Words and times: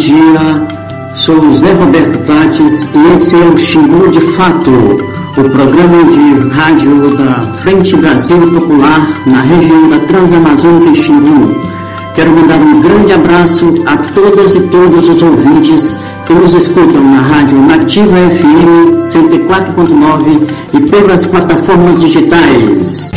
dia, 0.00 0.66
sou 1.14 1.52
Zé 1.52 1.72
Roberto 1.72 2.18
Prates 2.20 2.88
e 2.94 3.14
esse 3.14 3.36
é 3.36 3.44
o 3.44 3.58
Xingu 3.58 4.10
de 4.10 4.20
Fato, 4.32 4.70
o 4.70 5.50
programa 5.50 6.04
de 6.04 6.48
rádio 6.56 7.16
da 7.18 7.42
Frente 7.58 7.96
Brasil 7.96 8.38
Popular 8.50 9.20
na 9.26 9.42
região 9.42 9.90
da 9.90 9.98
Transamazônica 10.00 10.94
Xingu. 10.94 11.54
Quero 12.14 12.30
mandar 12.30 12.60
um 12.60 12.80
grande 12.80 13.12
abraço 13.12 13.74
a 13.86 13.96
todas 14.14 14.54
e 14.54 14.60
todos 14.68 15.06
os 15.06 15.22
ouvintes 15.22 15.94
que 16.26 16.32
nos 16.32 16.54
escutam 16.54 17.02
na 17.02 17.20
rádio 17.20 17.58
Nativa 17.58 18.16
FM 18.16 18.96
104.9 19.00 20.48
e 20.72 20.80
pelas 20.90 21.26
plataformas 21.26 22.00
digitais. 22.00 23.10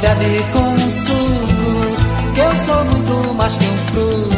Bebe 0.00 0.44
com 0.52 0.78
suco, 0.78 2.34
que 2.34 2.40
eu 2.40 2.54
sou 2.54 2.84
muito 2.84 3.34
mais 3.34 3.56
que 3.56 3.64
um 3.64 3.78
fruto. 3.78 4.34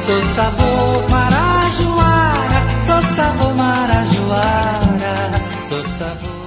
Sou 0.00 0.22
sabor 0.22 1.08
marajoara, 1.10 2.82
sou 2.82 3.02
sabor 3.02 3.54
marajoara, 3.54 5.30
sou 5.64 5.82
sabor. 5.84 6.42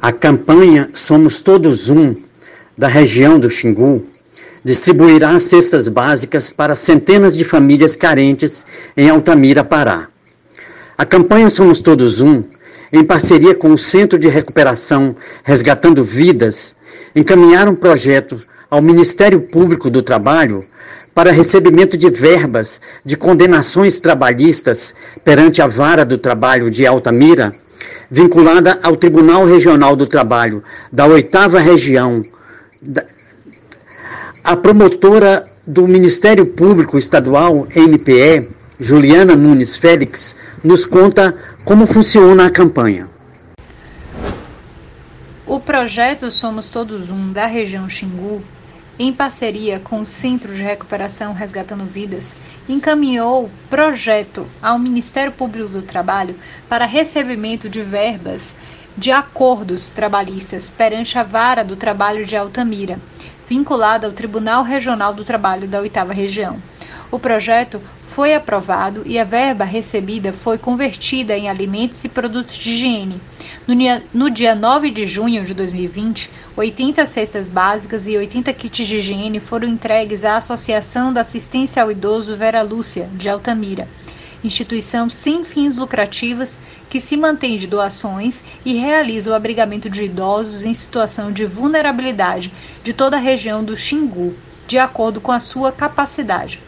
A 0.00 0.10
campanha 0.10 0.88
Somos 0.94 1.42
Todos 1.42 1.90
Um, 1.90 2.14
da 2.76 2.88
região 2.88 3.38
do 3.38 3.50
Xingu, 3.50 4.02
distribuirá 4.64 5.38
cestas 5.38 5.86
básicas 5.86 6.50
para 6.50 6.74
centenas 6.74 7.36
de 7.36 7.44
famílias 7.44 7.94
carentes 7.94 8.64
em 8.96 9.10
Altamira, 9.10 9.62
Pará. 9.62 10.08
A 10.96 11.04
campanha 11.04 11.48
Somos 11.48 11.80
Todos 11.80 12.20
Um 12.20 12.42
em 12.92 13.02
parceria 13.02 13.54
com 13.54 13.72
o 13.72 13.78
Centro 13.78 14.18
de 14.18 14.28
Recuperação 14.28 15.16
Resgatando 15.42 16.04
Vidas, 16.04 16.76
encaminharam 17.16 17.72
um 17.72 17.76
projeto 17.76 18.42
ao 18.70 18.82
Ministério 18.82 19.40
Público 19.40 19.88
do 19.88 20.02
Trabalho 20.02 20.62
para 21.14 21.30
recebimento 21.30 21.96
de 21.96 22.10
verbas 22.10 22.80
de 23.04 23.16
condenações 23.16 24.00
trabalhistas 24.00 24.94
perante 25.24 25.62
a 25.62 25.66
Vara 25.66 26.04
do 26.04 26.18
Trabalho 26.18 26.70
de 26.70 26.86
Altamira, 26.86 27.52
vinculada 28.10 28.78
ao 28.82 28.96
Tribunal 28.96 29.46
Regional 29.46 29.96
do 29.96 30.06
Trabalho 30.06 30.62
da 30.92 31.06
Oitava 31.06 31.60
Região. 31.60 32.22
A 34.44 34.56
promotora 34.56 35.46
do 35.66 35.86
Ministério 35.86 36.46
Público 36.46 36.98
Estadual, 36.98 37.66
MPE, 37.74 38.50
Juliana 38.82 39.36
Nunes 39.36 39.76
Félix, 39.76 40.36
nos 40.64 40.84
conta 40.84 41.36
como 41.64 41.86
funciona 41.86 42.46
a 42.46 42.50
campanha. 42.50 43.08
O 45.46 45.60
projeto 45.60 46.32
Somos 46.32 46.68
Todos 46.68 47.08
Um 47.08 47.32
da 47.32 47.46
região 47.46 47.88
Xingu, 47.88 48.42
em 48.98 49.12
parceria 49.12 49.78
com 49.78 50.00
o 50.00 50.06
Centro 50.06 50.52
de 50.52 50.60
Recuperação 50.60 51.32
Resgatando 51.32 51.84
Vidas, 51.84 52.34
encaminhou 52.68 53.48
projeto 53.70 54.48
ao 54.60 54.80
Ministério 54.80 55.30
Público 55.30 55.68
do 55.68 55.82
Trabalho 55.82 56.34
para 56.68 56.84
recebimento 56.84 57.68
de 57.68 57.84
verbas 57.84 58.56
de 58.98 59.12
acordos 59.12 59.90
trabalhistas 59.90 60.68
perante 60.68 61.16
a 61.16 61.22
Vara 61.22 61.62
do 61.62 61.76
Trabalho 61.76 62.26
de 62.26 62.36
Altamira, 62.36 62.98
vinculada 63.48 64.08
ao 64.08 64.12
Tribunal 64.12 64.64
Regional 64.64 65.14
do 65.14 65.22
Trabalho 65.22 65.68
da 65.68 65.78
Oitava 65.78 66.12
Região. 66.12 66.60
O 67.12 67.18
projeto 67.18 67.80
foi 68.14 68.34
aprovado 68.34 69.02
e 69.06 69.18
a 69.18 69.24
verba 69.24 69.64
recebida 69.64 70.32
foi 70.32 70.58
convertida 70.58 71.36
em 71.36 71.48
alimentos 71.48 72.04
e 72.04 72.08
produtos 72.08 72.56
de 72.56 72.70
higiene. 72.70 73.20
No 73.66 73.74
dia, 73.74 74.02
no 74.12 74.30
dia 74.30 74.54
9 74.54 74.90
de 74.90 75.06
junho 75.06 75.44
de 75.44 75.54
2020, 75.54 76.30
80 76.54 77.06
cestas 77.06 77.48
básicas 77.48 78.06
e 78.06 78.16
80 78.16 78.52
kits 78.52 78.86
de 78.86 78.98
higiene 78.98 79.40
foram 79.40 79.66
entregues 79.66 80.24
à 80.24 80.36
Associação 80.36 81.10
da 81.10 81.22
Assistência 81.22 81.82
ao 81.82 81.90
Idoso 81.90 82.36
Vera 82.36 82.60
Lúcia, 82.60 83.08
de 83.14 83.30
Altamira, 83.30 83.88
instituição 84.44 85.08
sem 85.08 85.42
fins 85.42 85.76
lucrativos 85.76 86.58
que 86.90 87.00
se 87.00 87.16
mantém 87.16 87.56
de 87.56 87.66
doações 87.66 88.44
e 88.62 88.74
realiza 88.74 89.30
o 89.30 89.34
abrigamento 89.34 89.88
de 89.88 90.04
idosos 90.04 90.64
em 90.64 90.74
situação 90.74 91.32
de 91.32 91.46
vulnerabilidade 91.46 92.52
de 92.84 92.92
toda 92.92 93.16
a 93.16 93.20
região 93.20 93.64
do 93.64 93.74
Xingu, 93.74 94.34
de 94.66 94.78
acordo 94.78 95.18
com 95.18 95.32
a 95.32 95.40
sua 95.40 95.72
capacidade. 95.72 96.60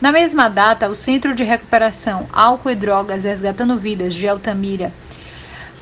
Na 0.00 0.12
mesma 0.12 0.48
data, 0.48 0.88
o 0.88 0.94
Centro 0.94 1.34
de 1.34 1.44
Recuperação 1.44 2.26
Álcool 2.32 2.70
e 2.70 2.74
Drogas 2.74 3.24
Resgatando 3.24 3.78
Vidas 3.78 4.14
de 4.14 4.28
Altamira 4.28 4.92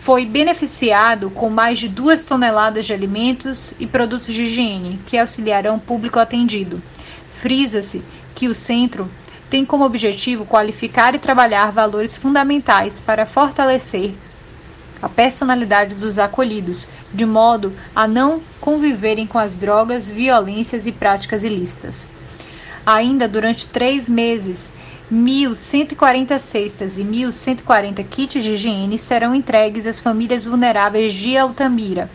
foi 0.00 0.26
beneficiado 0.26 1.30
com 1.30 1.48
mais 1.48 1.78
de 1.78 1.88
duas 1.88 2.24
toneladas 2.24 2.84
de 2.84 2.92
alimentos 2.92 3.72
e 3.80 3.86
produtos 3.86 4.34
de 4.34 4.44
higiene 4.44 5.00
que 5.06 5.16
auxiliarão 5.16 5.76
o 5.76 5.80
público 5.80 6.18
atendido. 6.18 6.82
Frisa-se 7.36 8.02
que 8.34 8.46
o 8.46 8.54
centro 8.54 9.10
tem 9.48 9.64
como 9.64 9.84
objetivo 9.84 10.44
qualificar 10.44 11.14
e 11.14 11.18
trabalhar 11.18 11.72
valores 11.72 12.16
fundamentais 12.16 13.00
para 13.00 13.24
fortalecer 13.24 14.14
a 15.00 15.08
personalidade 15.08 15.94
dos 15.94 16.18
acolhidos, 16.18 16.88
de 17.12 17.26
modo 17.26 17.72
a 17.94 18.08
não 18.08 18.42
conviverem 18.60 19.26
com 19.26 19.38
as 19.38 19.54
drogas, 19.54 20.08
violências 20.08 20.86
e 20.86 20.92
práticas 20.92 21.44
ilícitas. 21.44 22.08
Ainda 22.86 23.26
durante 23.26 23.66
três 23.66 24.10
meses, 24.10 24.70
1.140 25.10 26.38
cestas 26.38 26.98
e 26.98 27.02
1.140 27.02 28.04
kits 28.04 28.44
de 28.44 28.50
higiene 28.50 28.98
serão 28.98 29.34
entregues 29.34 29.86
às 29.86 29.98
famílias 29.98 30.44
vulneráveis 30.44 31.14
de 31.14 31.34
Altamira. 31.34 32.10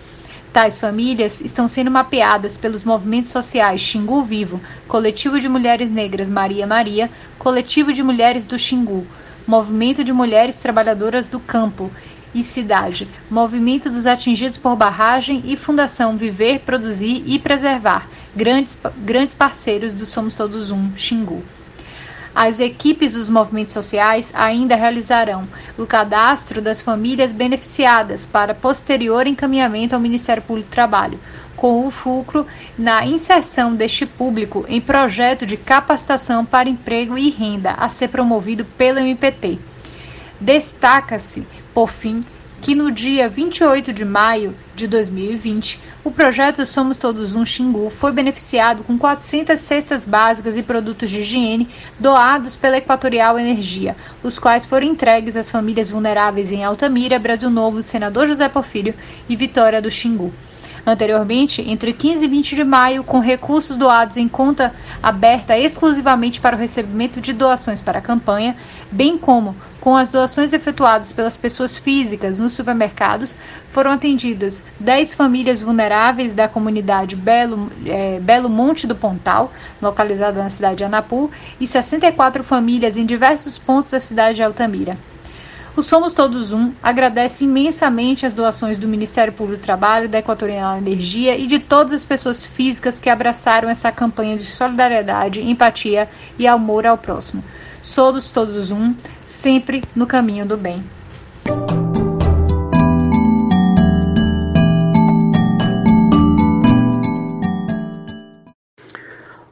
Tais 0.54 0.78
famílias 0.78 1.42
estão 1.42 1.68
sendo 1.68 1.90
mapeadas 1.90 2.56
pelos 2.56 2.84
movimentos 2.84 3.32
sociais 3.32 3.82
Xingu 3.82 4.22
Vivo, 4.24 4.62
Coletivo 4.88 5.40
de 5.40 5.50
Mulheres 5.50 5.90
Negras 5.90 6.30
Maria 6.30 6.68
Maria, 6.68 7.10
Coletivo 7.40 7.92
de 7.92 8.04
Mulheres 8.04 8.46
do 8.46 8.58
Xingu, 8.58 9.08
Movimento 9.48 10.04
de 10.04 10.14
Mulheres 10.14 10.58
Trabalhadoras 10.58 11.28
do 11.28 11.40
Campo 11.40 11.90
e 12.34 12.44
Cidade, 12.44 13.10
Movimento 13.28 13.90
dos 13.90 14.06
Atingidos 14.06 14.58
por 14.58 14.76
Barragem 14.76 15.42
e 15.46 15.58
Fundação 15.58 16.16
Viver, 16.16 16.60
Produzir 16.60 17.24
e 17.26 17.40
Preservar, 17.40 18.08
grandes, 18.36 18.80
grandes 18.98 19.36
parceiros 19.36 19.94
do 19.94 20.06
Somos 20.06 20.36
Todos 20.36 20.72
Um, 20.72 20.92
Xingu. 20.96 21.44
As 22.34 22.60
equipes 22.60 23.14
dos 23.14 23.28
movimentos 23.28 23.74
sociais 23.74 24.32
ainda 24.36 24.76
realizarão 24.76 25.48
o 25.78 25.86
cadastro 25.86 26.62
das 26.62 26.80
famílias 26.80 27.32
beneficiadas 27.32 28.26
para 28.26 28.54
posterior 28.54 29.26
encaminhamento 29.26 29.96
ao 29.96 30.02
Ministério 30.02 30.44
Público 30.44 30.70
do 30.70 30.72
Trabalho, 30.72 31.20
com 31.56 31.86
o 31.86 31.92
fulcro 31.92 32.48
na 32.78 33.06
inserção 33.06 33.76
deste 33.76 34.06
público 34.06 34.64
em 34.70 34.80
projeto 34.80 35.46
de 35.46 35.58
capacitação 35.58 36.46
para 36.46 36.70
emprego 36.70 37.18
e 37.18 37.30
renda 37.30 37.72
a 37.72 37.90
ser 37.90 38.08
promovido 38.08 38.64
pelo 38.64 39.00
MPT. 39.00 39.60
Destaca-se, 40.40 41.46
por 41.74 41.90
fim, 41.90 42.24
que 42.62 42.76
no 42.76 42.92
dia 42.92 43.30
28 43.30 43.94
de 43.94 44.04
maio 44.04 44.54
de 44.76 44.86
2020, 44.88 45.80
o 46.04 46.12
projeto 46.12 46.66
Somos 46.66 46.98
Todos 46.98 47.36
um 47.36 47.46
Xingu 47.46 47.90
foi 47.90 48.12
beneficiado 48.12 48.84
com 48.84 48.98
400 48.98 49.60
cestas 49.60 50.06
básicas 50.06 50.58
e 50.58 50.64
produtos 50.64 51.10
de 51.10 51.22
higiene 51.22 51.70
doados 51.98 52.56
pela 52.56 52.78
Equatorial 52.78 53.40
Energia, 53.40 53.96
os 54.24 54.38
quais 54.38 54.66
foram 54.66 54.88
entregues 54.88 55.38
às 55.38 55.50
famílias 55.50 55.90
vulneráveis 55.90 56.52
em 56.52 56.64
Altamira, 56.64 57.18
Brasil 57.18 57.50
Novo, 57.50 57.82
Senador 57.82 58.28
José 58.28 58.50
Porfírio 58.50 58.94
e 59.28 59.36
Vitória 59.36 59.82
do 59.82 59.90
Xingu. 59.92 60.34
Anteriormente, 60.86 61.62
entre 61.62 61.94
15 61.94 62.26
e 62.26 62.28
20 62.28 62.56
de 62.56 62.64
maio, 62.64 63.04
com 63.04 63.20
recursos 63.20 63.78
doados 63.78 64.18
em 64.18 64.28
conta 64.28 64.74
aberta 65.02 65.58
exclusivamente 65.58 66.40
para 66.40 66.56
o 66.56 66.60
recebimento 66.60 67.22
de 67.22 67.34
doações 67.34 67.82
para 67.82 68.00
a 68.00 68.02
campanha, 68.02 68.56
bem 68.92 69.18
como 69.18 69.56
com 69.80 69.96
as 69.96 70.10
doações 70.10 70.52
efetuadas 70.52 71.14
pelas 71.14 71.38
pessoas 71.38 71.78
físicas 71.78 72.38
nos 72.40 72.54
supermercados, 72.54 73.36
foram 73.72 73.92
atendidas 73.92 74.64
10 74.80 75.14
famílias 75.14 75.62
vulneráveis 75.62 76.34
da 76.34 76.48
comunidade 76.48 77.16
Belo, 77.16 77.72
é, 77.86 78.20
Belo 78.20 78.50
Monte 78.50 78.86
do 78.86 78.96
Pontal, 78.96 79.54
localizada 79.82 80.44
na 80.44 80.50
cidade 80.50 80.78
de 80.78 80.84
Anapu, 80.84 81.32
e 81.60 81.68
64 81.68 82.44
famílias 82.44 82.98
em 82.98 83.06
diversos 83.06 83.58
pontos 83.58 83.92
da 83.92 84.00
cidade 84.00 84.38
de 84.38 84.44
Altamira. 84.44 84.98
O 85.76 85.82
Somos 85.82 86.14
Todos 86.14 86.52
Um 86.52 86.74
agradece 86.82 87.46
imensamente 87.46 88.26
as 88.26 88.34
doações 88.34 88.78
do 88.78 88.88
Ministério 88.88 89.32
Público 89.32 89.62
do 89.62 89.66
Trabalho, 89.66 90.10
da 90.10 90.20
Equatorial 90.20 90.78
Energia 90.78 91.38
e 91.38 91.48
de 91.48 91.60
todas 91.60 91.94
as 91.94 92.04
pessoas 92.04 92.46
físicas 92.46 93.00
que 93.00 93.10
abraçaram 93.10 93.70
essa 93.70 93.92
campanha 93.92 94.36
de 94.36 94.44
solidariedade, 94.44 95.42
empatia 95.42 96.10
e 96.38 96.48
amor 96.48 96.86
ao 96.86 96.98
próximo. 96.98 97.44
Somos 97.82 98.30
todos 98.30 98.72
um, 98.72 98.94
sempre 99.24 99.84
no 99.96 100.06
caminho 100.06 100.46
do 100.46 100.58
bem. 100.58 100.84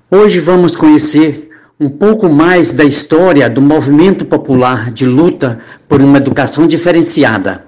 Hoje 0.09 0.39
vamos 0.39 0.75
conhecer 0.75 1.46
um 1.79 1.89
pouco 1.89 2.27
mais 2.27 2.73
da 2.73 2.83
história 2.83 3.47
do 3.47 3.61
movimento 3.61 4.25
popular 4.25 4.89
de 4.89 5.05
luta 5.05 5.59
por 5.87 6.01
uma 6.01 6.17
educação 6.17 6.65
diferenciada. 6.65 7.65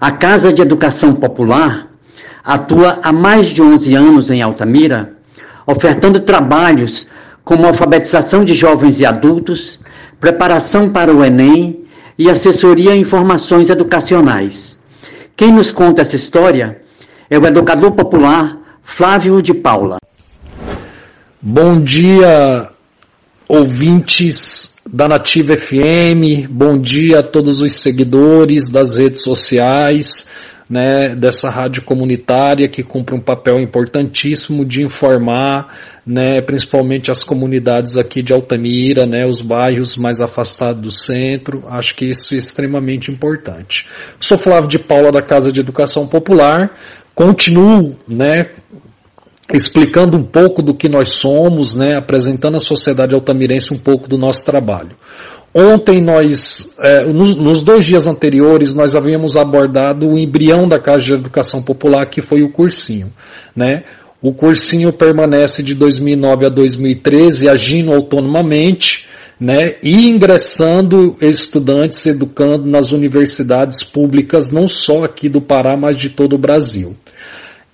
A 0.00 0.12
Casa 0.12 0.52
de 0.52 0.62
Educação 0.62 1.12
Popular 1.12 1.88
atua 2.44 3.00
há 3.02 3.12
mais 3.12 3.48
de 3.48 3.60
11 3.60 3.94
anos 3.96 4.30
em 4.30 4.42
Altamira, 4.42 5.14
ofertando 5.66 6.20
trabalhos 6.20 7.08
como 7.42 7.66
alfabetização 7.66 8.44
de 8.44 8.54
jovens 8.54 9.00
e 9.00 9.06
adultos, 9.06 9.80
preparação 10.20 10.88
para 10.88 11.12
o 11.12 11.24
Enem 11.24 11.84
e 12.16 12.30
assessoria 12.30 12.94
e 12.94 13.00
informações 13.00 13.70
educacionais. 13.70 14.80
Quem 15.36 15.50
nos 15.50 15.72
conta 15.72 16.02
essa 16.02 16.14
história 16.14 16.80
é 17.28 17.36
o 17.36 17.44
educador 17.44 17.90
popular 17.90 18.56
Flávio 18.84 19.42
de 19.42 19.52
Paula. 19.52 19.96
Bom 21.42 21.80
dia, 21.80 22.70
ouvintes 23.48 24.76
da 24.90 25.08
Nativa 25.08 25.56
FM, 25.56 26.48
bom 26.50 26.78
dia 26.78 27.20
a 27.20 27.22
todos 27.22 27.60
os 27.60 27.76
seguidores 27.76 28.70
das 28.70 28.96
redes 28.96 29.22
sociais, 29.22 30.28
né, 30.68 31.14
dessa 31.16 31.48
rádio 31.48 31.84
comunitária 31.84 32.66
que 32.66 32.82
cumpre 32.82 33.14
um 33.14 33.20
papel 33.20 33.60
importantíssimo 33.60 34.64
de 34.64 34.82
informar, 34.82 35.78
né, 36.04 36.40
principalmente 36.40 37.08
as 37.08 37.22
comunidades 37.22 37.96
aqui 37.96 38.20
de 38.20 38.32
Altamira, 38.32 39.06
né, 39.06 39.24
os 39.24 39.40
bairros 39.40 39.96
mais 39.96 40.20
afastados 40.20 40.80
do 40.80 40.90
centro. 40.90 41.64
Acho 41.68 41.94
que 41.94 42.06
isso 42.06 42.34
é 42.34 42.36
extremamente 42.36 43.12
importante. 43.12 43.86
Sou 44.18 44.36
Flávio 44.36 44.68
de 44.68 44.78
Paula 44.78 45.12
da 45.12 45.22
Casa 45.22 45.52
de 45.52 45.60
Educação 45.60 46.06
Popular. 46.06 46.76
Continuo, 47.14 47.96
né, 48.06 48.50
explicando 49.52 50.16
um 50.16 50.24
pouco 50.24 50.62
do 50.62 50.74
que 50.74 50.88
nós 50.88 51.10
somos, 51.10 51.74
né, 51.74 51.94
apresentando 51.96 52.56
à 52.56 52.60
sociedade 52.60 53.14
altamirense 53.14 53.72
um 53.72 53.78
pouco 53.78 54.08
do 54.08 54.18
nosso 54.18 54.44
trabalho. 54.44 54.96
Ontem 55.54 56.02
nós, 56.02 56.74
é, 56.80 57.10
nos, 57.10 57.36
nos, 57.36 57.64
dois 57.64 57.86
dias 57.86 58.06
anteriores, 58.06 58.74
nós 58.74 58.94
havíamos 58.94 59.36
abordado 59.36 60.06
o 60.06 60.18
embrião 60.18 60.68
da 60.68 60.78
Casa 60.78 61.04
de 61.04 61.12
Educação 61.12 61.62
Popular, 61.62 62.10
que 62.10 62.20
foi 62.20 62.42
o 62.42 62.50
cursinho, 62.50 63.10
né? 63.54 63.84
O 64.20 64.34
cursinho 64.34 64.92
permanece 64.92 65.62
de 65.62 65.74
2009 65.74 66.46
a 66.46 66.48
2013 66.48 67.48
agindo 67.48 67.92
autonomamente, 67.92 69.06
né, 69.38 69.76
e 69.82 70.08
ingressando 70.08 71.14
estudantes 71.20 72.04
educando 72.06 72.66
nas 72.66 72.90
universidades 72.90 73.84
públicas, 73.84 74.50
não 74.50 74.66
só 74.66 75.04
aqui 75.04 75.28
do 75.28 75.42
Pará, 75.42 75.76
mas 75.78 75.96
de 75.96 76.08
todo 76.08 76.34
o 76.34 76.38
Brasil. 76.38 76.96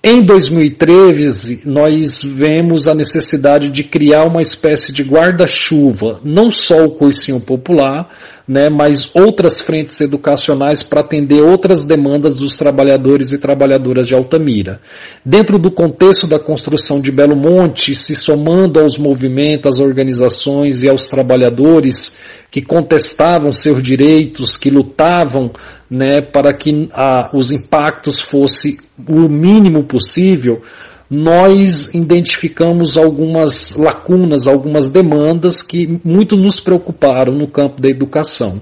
Em 0.05 0.21
2013, 0.21 1.61
nós 1.63 2.21
vemos 2.21 2.89
a 2.89 2.93
necessidade 2.93 3.69
de 3.69 3.85
criar 3.85 4.25
uma 4.25 4.41
espécie 4.41 4.91
de 4.91 5.01
guarda-chuva, 5.01 6.19
não 6.25 6.51
só 6.51 6.83
o 6.83 6.91
cursinho 6.91 7.39
popular, 7.39 8.09
né, 8.45 8.69
mas 8.69 9.15
outras 9.15 9.61
frentes 9.61 10.01
educacionais 10.01 10.83
para 10.83 10.99
atender 10.99 11.41
outras 11.41 11.85
demandas 11.85 12.35
dos 12.35 12.57
trabalhadores 12.57 13.31
e 13.31 13.37
trabalhadoras 13.37 14.05
de 14.05 14.13
Altamira. 14.13 14.81
Dentro 15.25 15.57
do 15.57 15.71
contexto 15.71 16.27
da 16.27 16.37
construção 16.37 16.99
de 16.99 17.09
Belo 17.09 17.37
Monte, 17.37 17.95
se 17.95 18.13
somando 18.13 18.81
aos 18.81 18.97
movimentos, 18.97 19.75
às 19.75 19.79
organizações 19.79 20.83
e 20.83 20.89
aos 20.89 21.07
trabalhadores 21.07 22.17
que 22.53 22.61
contestavam 22.61 23.51
seus 23.51 23.81
direitos, 23.81 24.57
que 24.57 24.69
lutavam 24.69 25.51
né, 25.89 26.21
para 26.21 26.53
que 26.53 26.87
a, 26.93 27.31
os 27.33 27.49
impactos 27.49 28.21
fossem 28.21 28.77
o 29.09 29.27
mínimo 29.27 29.85
possível, 29.85 30.61
nós 31.09 31.95
identificamos 31.95 32.95
algumas 32.95 33.75
lacunas, 33.75 34.45
algumas 34.45 34.91
demandas 34.91 35.63
que 35.63 35.99
muito 36.05 36.37
nos 36.37 36.59
preocuparam 36.59 37.33
no 37.33 37.47
campo 37.47 37.81
da 37.81 37.89
educação. 37.89 38.61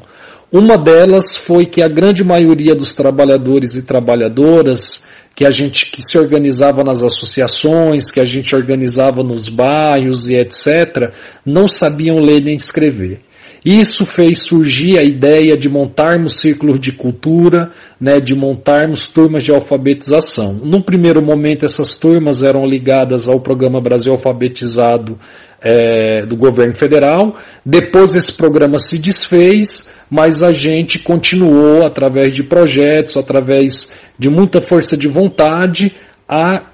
Uma 0.49 0.77
delas 0.77 1.35
foi 1.35 1.65
que 1.65 1.81
a 1.81 1.89
grande 1.89 2.23
maioria 2.23 2.73
dos 2.73 2.95
trabalhadores 2.95 3.75
e 3.75 3.81
trabalhadoras 3.81 5.05
que 5.35 5.43
a 5.45 5.51
gente 5.51 5.91
que 5.91 6.01
se 6.01 6.17
organizava 6.17 6.81
nas 6.81 7.03
associações, 7.03 8.09
que 8.09 8.21
a 8.21 8.25
gente 8.25 8.55
organizava 8.55 9.21
nos 9.21 9.49
bairros 9.49 10.29
e 10.29 10.35
etc, 10.38 11.13
não 11.45 11.67
sabiam 11.67 12.15
ler 12.15 12.41
nem 12.41 12.55
escrever. 12.55 13.19
Isso 13.63 14.05
fez 14.07 14.41
surgir 14.41 14.97
a 14.97 15.03
ideia 15.03 15.55
de 15.55 15.69
montarmos 15.69 16.37
círculos 16.37 16.79
de 16.79 16.91
cultura, 16.91 17.71
né, 17.99 18.19
de 18.19 18.33
montarmos 18.33 19.07
turmas 19.07 19.43
de 19.43 19.51
alfabetização. 19.51 20.53
No 20.53 20.83
primeiro 20.83 21.21
momento, 21.21 21.63
essas 21.63 21.95
turmas 21.95 22.41
eram 22.41 22.65
ligadas 22.65 23.29
ao 23.29 23.39
programa 23.39 23.79
Brasil 23.79 24.11
Alfabetizado 24.11 25.19
é, 25.61 26.25
do 26.25 26.35
governo 26.35 26.75
federal. 26.75 27.35
Depois 27.63 28.15
esse 28.15 28.33
programa 28.33 28.79
se 28.79 28.97
desfez, 28.97 29.93
mas 30.09 30.41
a 30.41 30.51
gente 30.51 30.97
continuou 30.97 31.85
através 31.85 32.33
de 32.33 32.43
projetos, 32.43 33.15
através 33.15 33.93
de 34.17 34.27
muita 34.27 34.59
força 34.59 34.97
de 34.97 35.07
vontade, 35.07 35.95
a 36.27 36.71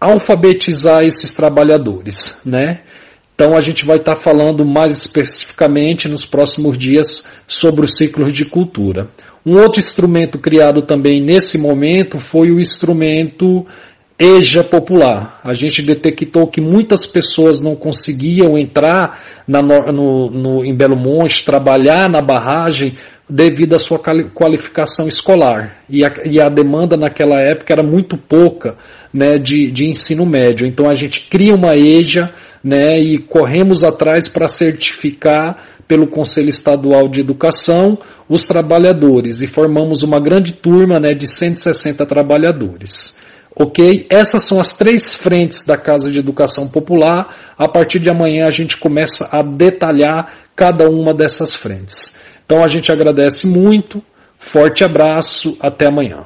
alfabetizar 0.00 1.04
esses 1.04 1.34
trabalhadores, 1.34 2.40
né? 2.46 2.80
Então 3.40 3.56
a 3.56 3.62
gente 3.62 3.86
vai 3.86 3.96
estar 3.96 4.16
tá 4.16 4.20
falando 4.20 4.66
mais 4.66 4.94
especificamente 4.94 6.06
nos 6.06 6.26
próximos 6.26 6.76
dias 6.76 7.26
sobre 7.48 7.86
os 7.86 7.96
ciclos 7.96 8.34
de 8.34 8.44
cultura. 8.44 9.08
Um 9.46 9.56
outro 9.56 9.80
instrumento 9.80 10.38
criado 10.38 10.82
também 10.82 11.22
nesse 11.22 11.56
momento 11.56 12.20
foi 12.20 12.50
o 12.50 12.60
instrumento 12.60 13.66
EJA 14.20 14.62
popular. 14.62 15.40
A 15.42 15.54
gente 15.54 15.80
detectou 15.80 16.46
que 16.46 16.60
muitas 16.60 17.06
pessoas 17.06 17.62
não 17.62 17.74
conseguiam 17.74 18.58
entrar 18.58 19.42
na, 19.48 19.62
no, 19.62 20.30
no, 20.30 20.64
em 20.64 20.76
Belo 20.76 20.94
Monte, 20.94 21.42
trabalhar 21.42 22.10
na 22.10 22.20
barragem, 22.20 22.98
devido 23.26 23.74
à 23.74 23.78
sua 23.78 23.98
qualificação 24.34 25.08
escolar. 25.08 25.78
E 25.88 26.04
a, 26.04 26.12
e 26.26 26.38
a 26.38 26.50
demanda 26.50 26.98
naquela 26.98 27.40
época 27.40 27.72
era 27.72 27.82
muito 27.82 28.18
pouca 28.18 28.76
né, 29.14 29.38
de, 29.38 29.70
de 29.70 29.88
ensino 29.88 30.26
médio. 30.26 30.66
Então 30.66 30.86
a 30.86 30.94
gente 30.94 31.26
cria 31.30 31.54
uma 31.54 31.74
EJA 31.74 32.30
né, 32.62 32.98
e 32.98 33.16
corremos 33.18 33.82
atrás 33.82 34.28
para 34.28 34.48
certificar 34.48 35.64
pelo 35.88 36.06
Conselho 36.06 36.50
Estadual 36.50 37.08
de 37.08 37.20
Educação 37.20 37.98
os 38.28 38.44
trabalhadores 38.44 39.40
e 39.40 39.46
formamos 39.46 40.02
uma 40.02 40.20
grande 40.20 40.52
turma 40.52 41.00
né, 41.00 41.14
de 41.14 41.26
160 41.26 42.04
trabalhadores. 42.04 43.18
Ok? 43.54 44.06
Essas 44.08 44.44
são 44.44 44.60
as 44.60 44.76
três 44.76 45.14
frentes 45.14 45.64
da 45.64 45.76
Casa 45.76 46.10
de 46.10 46.18
Educação 46.18 46.68
Popular. 46.68 47.54
A 47.58 47.68
partir 47.68 47.98
de 47.98 48.08
amanhã 48.08 48.46
a 48.46 48.50
gente 48.50 48.76
começa 48.76 49.28
a 49.32 49.42
detalhar 49.42 50.32
cada 50.54 50.88
uma 50.88 51.12
dessas 51.12 51.54
frentes. 51.54 52.18
Então 52.44 52.64
a 52.64 52.68
gente 52.68 52.90
agradece 52.90 53.46
muito, 53.46 54.02
forte 54.38 54.82
abraço, 54.84 55.56
até 55.60 55.86
amanhã. 55.86 56.24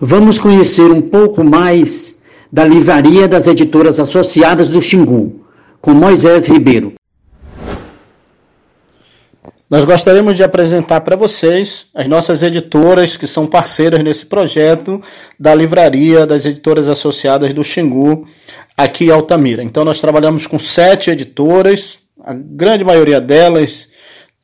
Vamos 0.00 0.38
conhecer 0.38 0.92
um 0.92 1.00
pouco 1.00 1.42
mais 1.42 2.18
da 2.52 2.64
livraria 2.64 3.26
das 3.26 3.46
editoras 3.46 3.98
associadas 3.98 4.68
do 4.68 4.80
Xingu, 4.80 5.44
com 5.80 5.92
Moisés 5.92 6.46
Ribeiro. 6.46 6.94
Nós 9.70 9.84
gostaríamos 9.84 10.36
de 10.36 10.42
apresentar 10.42 11.02
para 11.02 11.14
vocês 11.14 11.88
as 11.94 12.08
nossas 12.08 12.42
editoras 12.42 13.16
que 13.16 13.26
são 13.26 13.46
parceiras 13.46 14.02
nesse 14.02 14.24
projeto 14.24 15.02
da 15.38 15.54
livraria 15.54 16.26
das 16.26 16.46
editoras 16.46 16.88
associadas 16.88 17.52
do 17.52 17.62
Xingu, 17.62 18.26
aqui 18.76 19.04
em 19.06 19.10
Altamira. 19.10 19.62
Então, 19.62 19.84
nós 19.84 20.00
trabalhamos 20.00 20.46
com 20.46 20.58
sete 20.58 21.10
editoras, 21.10 21.98
a 22.24 22.32
grande 22.32 22.82
maioria 22.82 23.20
delas, 23.20 23.88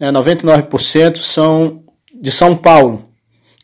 99%, 0.00 1.16
são 1.16 1.82
de 2.12 2.30
São 2.30 2.54
Paulo 2.54 3.14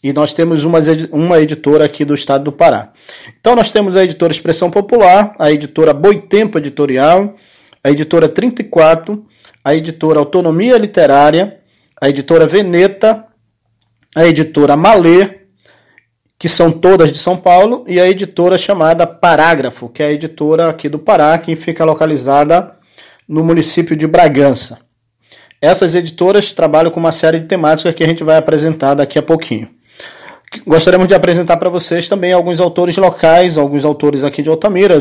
e 0.02 0.12
nós 0.12 0.32
temos 0.32 0.64
uma, 0.64 0.78
uma 1.12 1.40
editora 1.40 1.84
aqui 1.84 2.04
do 2.04 2.14
estado 2.14 2.44
do 2.44 2.52
Pará. 2.52 2.92
Então 3.38 3.54
nós 3.54 3.70
temos 3.70 3.96
a 3.96 4.04
editora 4.04 4.32
Expressão 4.32 4.70
Popular, 4.70 5.34
a 5.38 5.52
editora 5.52 5.92
Boitempo 5.92 6.58
Editorial, 6.58 7.34
a 7.84 7.90
editora 7.90 8.28
34, 8.28 9.24
a 9.64 9.74
editora 9.74 10.18
Autonomia 10.18 10.76
Literária, 10.78 11.58
a 12.00 12.08
editora 12.08 12.46
Veneta, 12.46 13.24
a 14.16 14.26
editora 14.26 14.76
Malê, 14.76 15.40
que 16.38 16.48
são 16.48 16.72
todas 16.72 17.12
de 17.12 17.18
São 17.18 17.36
Paulo, 17.36 17.84
e 17.86 18.00
a 18.00 18.08
editora 18.08 18.56
chamada 18.56 19.06
Parágrafo, 19.06 19.88
que 19.90 20.02
é 20.02 20.06
a 20.06 20.12
editora 20.12 20.70
aqui 20.70 20.88
do 20.88 20.98
Pará, 20.98 21.36
que 21.36 21.54
fica 21.54 21.84
localizada 21.84 22.76
no 23.28 23.44
município 23.44 23.94
de 23.94 24.06
Bragança. 24.06 24.78
Essas 25.60 25.94
editoras 25.94 26.52
trabalham 26.52 26.90
com 26.90 26.98
uma 26.98 27.12
série 27.12 27.38
de 27.38 27.46
temáticas 27.46 27.94
que 27.94 28.02
a 28.02 28.06
gente 28.06 28.24
vai 28.24 28.38
apresentar 28.38 28.94
daqui 28.94 29.18
a 29.18 29.22
pouquinho. 29.22 29.68
Gostaríamos 30.66 31.06
de 31.06 31.14
apresentar 31.14 31.58
para 31.58 31.68
vocês 31.68 32.08
também 32.08 32.32
alguns 32.32 32.58
autores 32.58 32.96
locais, 32.96 33.58
alguns 33.58 33.84
autores 33.84 34.24
aqui 34.24 34.42
de 34.42 34.48
Altamira, 34.48 34.96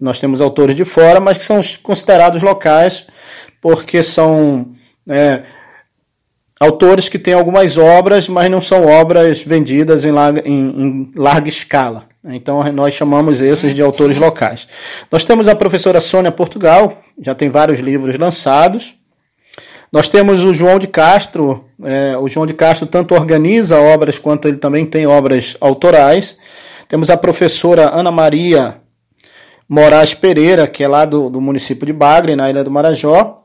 nós 0.00 0.18
temos 0.18 0.40
autores 0.40 0.74
de 0.76 0.84
fora, 0.84 1.20
mas 1.20 1.36
que 1.36 1.44
são 1.44 1.60
considerados 1.82 2.40
locais 2.42 3.06
porque 3.62 4.02
são 4.02 4.72
é, 5.08 5.44
autores 6.60 7.08
que 7.08 7.18
têm 7.18 7.32
algumas 7.32 7.78
obras, 7.78 8.28
mas 8.28 8.50
não 8.50 8.60
são 8.60 8.84
obras 8.86 9.40
vendidas 9.40 10.04
em 10.04 10.10
larga, 10.10 10.42
em, 10.44 10.52
em 10.52 11.10
larga 11.16 11.48
escala. 11.48 12.04
Então 12.24 12.62
nós 12.72 12.92
chamamos 12.92 13.40
esses 13.40 13.74
de 13.74 13.80
autores 13.80 14.16
locais. 14.18 14.68
Nós 15.10 15.24
temos 15.24 15.48
a 15.48 15.54
professora 15.54 16.00
Sônia 16.00 16.32
Portugal, 16.32 17.00
já 17.20 17.34
tem 17.34 17.48
vários 17.48 17.78
livros 17.78 18.18
lançados. 18.18 18.96
Nós 19.92 20.08
temos 20.08 20.42
o 20.42 20.52
João 20.54 20.78
de 20.78 20.86
Castro, 20.86 21.64
é, 21.84 22.16
o 22.16 22.28
João 22.28 22.46
de 22.46 22.54
Castro 22.54 22.86
tanto 22.86 23.14
organiza 23.14 23.78
obras 23.78 24.18
quanto 24.18 24.48
ele 24.48 24.56
também 24.56 24.86
tem 24.86 25.06
obras 25.06 25.56
autorais. 25.60 26.36
Temos 26.88 27.10
a 27.10 27.16
professora 27.16 27.90
Ana 27.94 28.10
Maria 28.10 28.76
Moraes 29.68 30.14
Pereira, 30.14 30.66
que 30.66 30.82
é 30.82 30.88
lá 30.88 31.04
do, 31.04 31.28
do 31.28 31.40
município 31.40 31.86
de 31.86 31.92
Bagre, 31.92 32.36
na 32.36 32.50
Ilha 32.50 32.64
do 32.64 32.70
Marajó. 32.70 33.41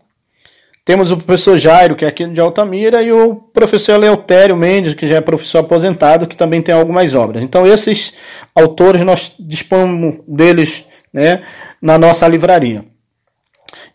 Temos 0.88 1.12
o 1.12 1.18
professor 1.18 1.58
Jairo, 1.58 1.98
que 1.98 2.06
é 2.06 2.08
aqui 2.08 2.26
de 2.28 2.40
Altamira, 2.40 3.04
e 3.04 3.12
o 3.12 3.36
professor 3.36 3.96
Eleutério 3.96 4.56
Mendes, 4.56 4.94
que 4.94 5.06
já 5.06 5.18
é 5.18 5.22
professor 5.22 5.60
aposentado, 5.60 6.26
que 6.26 6.38
também 6.38 6.62
tem 6.62 6.74
algumas 6.74 7.14
obras. 7.14 7.44
Então, 7.44 7.68
esses 7.68 8.14
autores 8.56 9.02
nós 9.02 9.36
dispomos 9.38 10.20
deles 10.26 10.86
né, 11.14 11.42
na 11.82 11.98
nossa 11.98 12.26
livraria. 12.26 12.86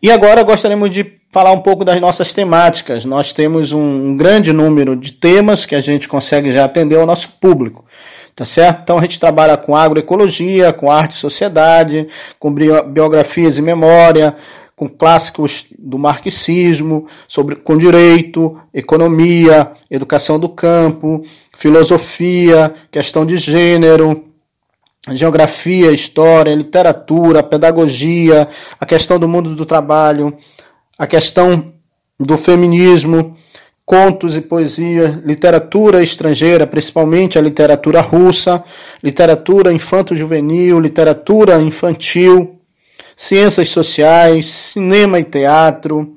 E 0.03 0.11
agora 0.11 0.43
gostaríamos 0.43 0.91
de 0.91 1.15
falar 1.33 1.53
um 1.53 1.61
pouco 1.61 1.83
das 1.83 1.99
nossas 1.99 2.35
temáticas. 2.35 3.07
Nós 3.07 3.33
temos 3.33 3.73
um 3.73 4.15
grande 4.15 4.53
número 4.53 4.95
de 4.95 5.13
temas 5.13 5.65
que 5.65 5.75
a 5.75 5.81
gente 5.81 6.07
consegue 6.07 6.51
já 6.51 6.67
atender 6.67 6.97
ao 6.97 7.07
nosso 7.07 7.31
público. 7.41 7.87
Tá 8.35 8.45
certo? 8.45 8.81
Então 8.83 8.99
a 8.99 9.03
gente 9.03 9.21
trabalha 9.21 9.57
com 9.57 9.77
agroecologia, 9.77 10.73
com 10.73 10.91
arte 10.91 11.13
e 11.13 11.19
sociedade, 11.19 12.09
com 12.39 12.53
biografias 12.53 13.59
e 13.59 13.63
memória, 13.63 14.37
com 14.83 14.89
clássicos 14.89 15.67
do 15.79 15.97
marxismo, 15.97 17.07
sobre, 17.29 17.55
com 17.55 17.79
direito, 17.79 18.59
economia, 18.75 19.71
educação 19.89 20.41
do 20.41 20.49
campo, 20.49 21.25
filosofia, 21.57 22.75
questão 22.91 23.25
de 23.25 23.37
gênero, 23.37 24.25
geografia, 25.11 25.93
história, 25.93 26.53
literatura, 26.53 27.45
pedagogia, 27.45 28.49
a 28.81 28.85
questão 28.85 29.21
do 29.21 29.29
mundo 29.29 29.55
do 29.55 29.65
trabalho, 29.65 30.37
a 30.99 31.07
questão 31.07 31.73
do 32.19 32.37
feminismo, 32.37 33.37
contos 33.87 34.37
e 34.37 34.41
poesia, 34.41 35.23
literatura 35.25 36.03
estrangeira, 36.03 36.67
principalmente 36.67 37.39
a 37.39 37.43
literatura 37.43 38.01
russa, 38.01 38.65
literatura 39.01 39.73
infanto-juvenil, 39.73 40.81
literatura 40.81 41.61
infantil, 41.61 42.59
ciências 43.17 43.69
sociais, 43.69 44.47
cinema 44.47 45.19
e 45.19 45.25
teatro. 45.25 46.17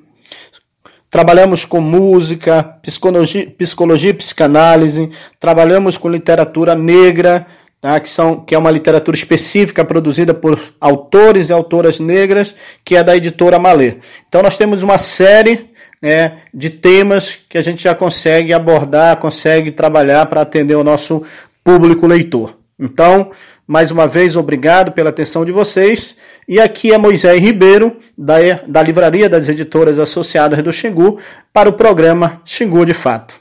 Trabalhamos 1.10 1.64
com 1.64 1.80
música, 1.80 2.64
psicologia, 2.82 3.50
psicologia 3.58 4.12
e 4.12 4.14
psicanálise, 4.14 5.10
trabalhamos 5.40 5.98
com 5.98 6.10
literatura 6.10 6.76
negra, 6.76 7.48
tá? 7.80 8.00
que, 8.00 8.10
são, 8.10 8.42
que 8.42 8.54
é 8.54 8.58
uma 8.58 8.72
literatura 8.72 9.16
específica 9.16 9.86
produzida 9.86 10.34
por 10.34 10.60
autores 10.80 11.50
e 11.50 11.54
autoras 11.54 12.00
negras, 12.00 12.56
que 12.84 12.96
é 12.96 13.04
da 13.04 13.16
editora 13.16 13.58
Malê. 13.58 13.96
Então 14.28 14.42
nós 14.42 14.58
temos 14.58 14.84
uma 14.84 14.98
série 14.98 15.70
né, 16.02 16.40
de 16.54 16.70
temas 16.70 17.40
que 17.48 17.58
a 17.58 17.62
gente 17.62 17.82
já 17.82 17.96
consegue 17.96 18.52
abordar, 18.52 19.18
consegue 19.18 19.72
trabalhar 19.72 20.26
para 20.26 20.42
atender 20.42 20.76
o 20.76 20.84
nosso 20.84 21.24
público 21.64 22.06
leitor. 22.06 22.65
Então, 22.78 23.32
mais 23.66 23.90
uma 23.90 24.06
vez, 24.06 24.36
obrigado 24.36 24.92
pela 24.92 25.10
atenção 25.10 25.46
de 25.46 25.52
vocês. 25.52 26.18
E 26.48 26.60
aqui 26.60 26.92
é 26.92 26.98
Moisés 26.98 27.40
Ribeiro, 27.40 27.98
da, 28.18 28.36
da 28.68 28.84
Livraria 28.84 29.30
das 29.30 29.48
Editoras 29.48 29.98
Associadas 29.98 30.62
do 30.62 30.74
Xingu, 30.74 31.18
para 31.54 31.70
o 31.70 31.74
programa 31.74 32.42
Xingu 32.44 32.86
de 32.86 32.94
Fato. 32.94 33.40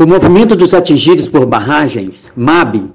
O 0.00 0.06
movimento 0.06 0.54
dos 0.54 0.74
atingidos 0.74 1.28
por 1.28 1.44
barragens, 1.44 2.30
MAB, 2.36 2.92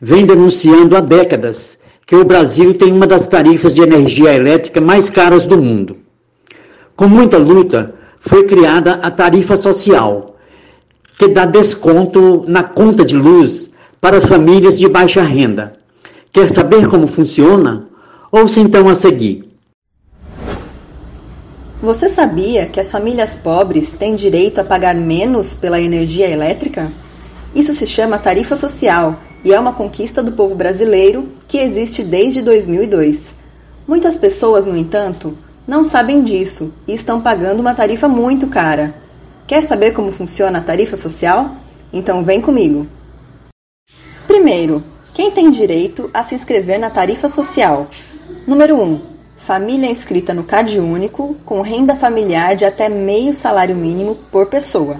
vem 0.00 0.24
denunciando 0.24 0.96
há 0.96 1.00
décadas 1.00 1.78
que 2.06 2.16
o 2.16 2.24
Brasil 2.24 2.72
tem 2.72 2.90
uma 2.90 3.06
das 3.06 3.28
tarifas 3.28 3.74
de 3.74 3.82
energia 3.82 4.32
elétrica 4.32 4.80
mais 4.80 5.10
caras 5.10 5.46
do 5.46 5.58
mundo. 5.58 5.97
Com 6.98 7.06
muita 7.06 7.38
luta, 7.38 7.94
foi 8.18 8.44
criada 8.44 8.94
a 8.94 9.08
tarifa 9.08 9.56
social, 9.56 10.34
que 11.16 11.28
dá 11.28 11.44
desconto 11.44 12.44
na 12.48 12.64
conta 12.64 13.04
de 13.04 13.14
luz 13.14 13.70
para 14.00 14.20
famílias 14.20 14.76
de 14.76 14.88
baixa 14.88 15.22
renda. 15.22 15.74
Quer 16.32 16.48
saber 16.48 16.88
como 16.88 17.06
funciona? 17.06 17.86
Ouça 18.32 18.58
então 18.58 18.88
a 18.88 18.96
seguir. 18.96 19.48
Você 21.80 22.08
sabia 22.08 22.66
que 22.66 22.80
as 22.80 22.90
famílias 22.90 23.36
pobres 23.36 23.94
têm 23.94 24.16
direito 24.16 24.60
a 24.60 24.64
pagar 24.64 24.96
menos 24.96 25.54
pela 25.54 25.80
energia 25.80 26.28
elétrica? 26.28 26.90
Isso 27.54 27.72
se 27.74 27.86
chama 27.86 28.18
tarifa 28.18 28.56
social 28.56 29.20
e 29.44 29.54
é 29.54 29.60
uma 29.60 29.72
conquista 29.72 30.20
do 30.20 30.32
povo 30.32 30.56
brasileiro 30.56 31.28
que 31.46 31.58
existe 31.58 32.02
desde 32.02 32.42
2002. 32.42 33.36
Muitas 33.86 34.18
pessoas, 34.18 34.66
no 34.66 34.76
entanto, 34.76 35.38
não 35.68 35.84
sabem 35.84 36.24
disso 36.24 36.72
e 36.86 36.94
estão 36.94 37.20
pagando 37.20 37.60
uma 37.60 37.74
tarifa 37.74 38.08
muito 38.08 38.46
cara. 38.46 38.94
Quer 39.46 39.62
saber 39.62 39.92
como 39.92 40.10
funciona 40.10 40.60
a 40.60 40.62
tarifa 40.62 40.96
social? 40.96 41.56
Então 41.92 42.24
vem 42.24 42.40
comigo. 42.40 42.86
Primeiro, 44.26 44.82
quem 45.12 45.30
tem 45.30 45.50
direito 45.50 46.08
a 46.14 46.22
se 46.22 46.34
inscrever 46.34 46.80
na 46.80 46.88
tarifa 46.88 47.28
social? 47.28 47.86
Número 48.46 48.80
1. 48.82 49.00
Família 49.36 49.90
inscrita 49.90 50.32
no 50.32 50.42
CAD 50.42 50.80
único 50.80 51.36
com 51.44 51.60
renda 51.60 51.94
familiar 51.94 52.56
de 52.56 52.64
até 52.64 52.88
meio 52.88 53.34
salário 53.34 53.76
mínimo 53.76 54.14
por 54.32 54.46
pessoa. 54.46 54.96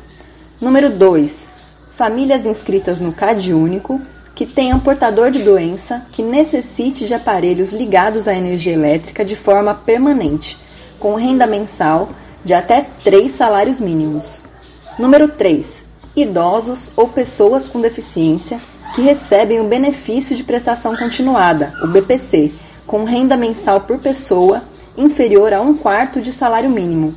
Número 0.60 0.90
2. 0.90 1.50
Famílias 1.96 2.44
inscritas 2.44 3.00
no 3.00 3.12
CAD 3.12 3.54
único 3.54 3.98
que 4.38 4.46
tenham 4.46 4.78
portador 4.78 5.32
de 5.32 5.42
doença 5.42 6.06
que 6.12 6.22
necessite 6.22 7.08
de 7.08 7.12
aparelhos 7.12 7.72
ligados 7.72 8.28
à 8.28 8.34
energia 8.34 8.72
elétrica 8.72 9.24
de 9.24 9.34
forma 9.34 9.74
permanente, 9.74 10.56
com 11.00 11.16
renda 11.16 11.44
mensal 11.44 12.10
de 12.44 12.54
até 12.54 12.86
três 13.02 13.32
salários 13.32 13.80
mínimos. 13.80 14.40
Número 14.96 15.26
3. 15.26 15.84
Idosos 16.14 16.92
ou 16.94 17.08
pessoas 17.08 17.66
com 17.66 17.80
deficiência 17.80 18.60
que 18.94 19.02
recebem 19.02 19.58
o 19.58 19.64
benefício 19.64 20.36
de 20.36 20.44
prestação 20.44 20.96
continuada, 20.96 21.74
o 21.82 21.88
BPC, 21.88 22.52
com 22.86 23.02
renda 23.02 23.36
mensal 23.36 23.80
por 23.80 23.98
pessoa 23.98 24.62
inferior 24.96 25.52
a 25.52 25.60
um 25.60 25.74
quarto 25.74 26.20
de 26.20 26.30
salário 26.30 26.70
mínimo. 26.70 27.12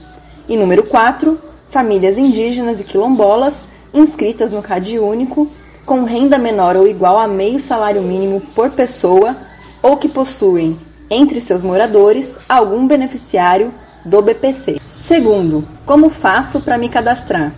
E 0.50 0.58
número 0.58 0.88
4. 0.88 1.40
Famílias 1.70 2.18
indígenas 2.18 2.80
e 2.80 2.84
quilombolas 2.84 3.68
inscritas 3.94 4.52
no 4.52 4.64
CAD 4.64 4.98
único 4.98 5.48
com 5.86 6.04
renda 6.04 6.38
menor 6.38 6.76
ou 6.76 6.88
igual 6.88 7.18
a 7.18 7.28
meio 7.28 7.60
salário 7.60 8.02
mínimo 8.02 8.42
por 8.56 8.70
pessoa 8.72 9.36
ou 9.82 9.98
que 9.98 10.08
possuem, 10.08 10.80
entre 11.10 11.42
seus 11.42 11.64
moradores, 11.64 12.38
algum 12.48 12.88
beneficiário 12.88 13.74
do 14.06 14.22
BPC. 14.22 14.80
Segundo, 15.00 15.68
como 15.86 16.10
faço 16.10 16.62
para 16.62 16.78
me 16.78 16.88
cadastrar? 16.88 17.52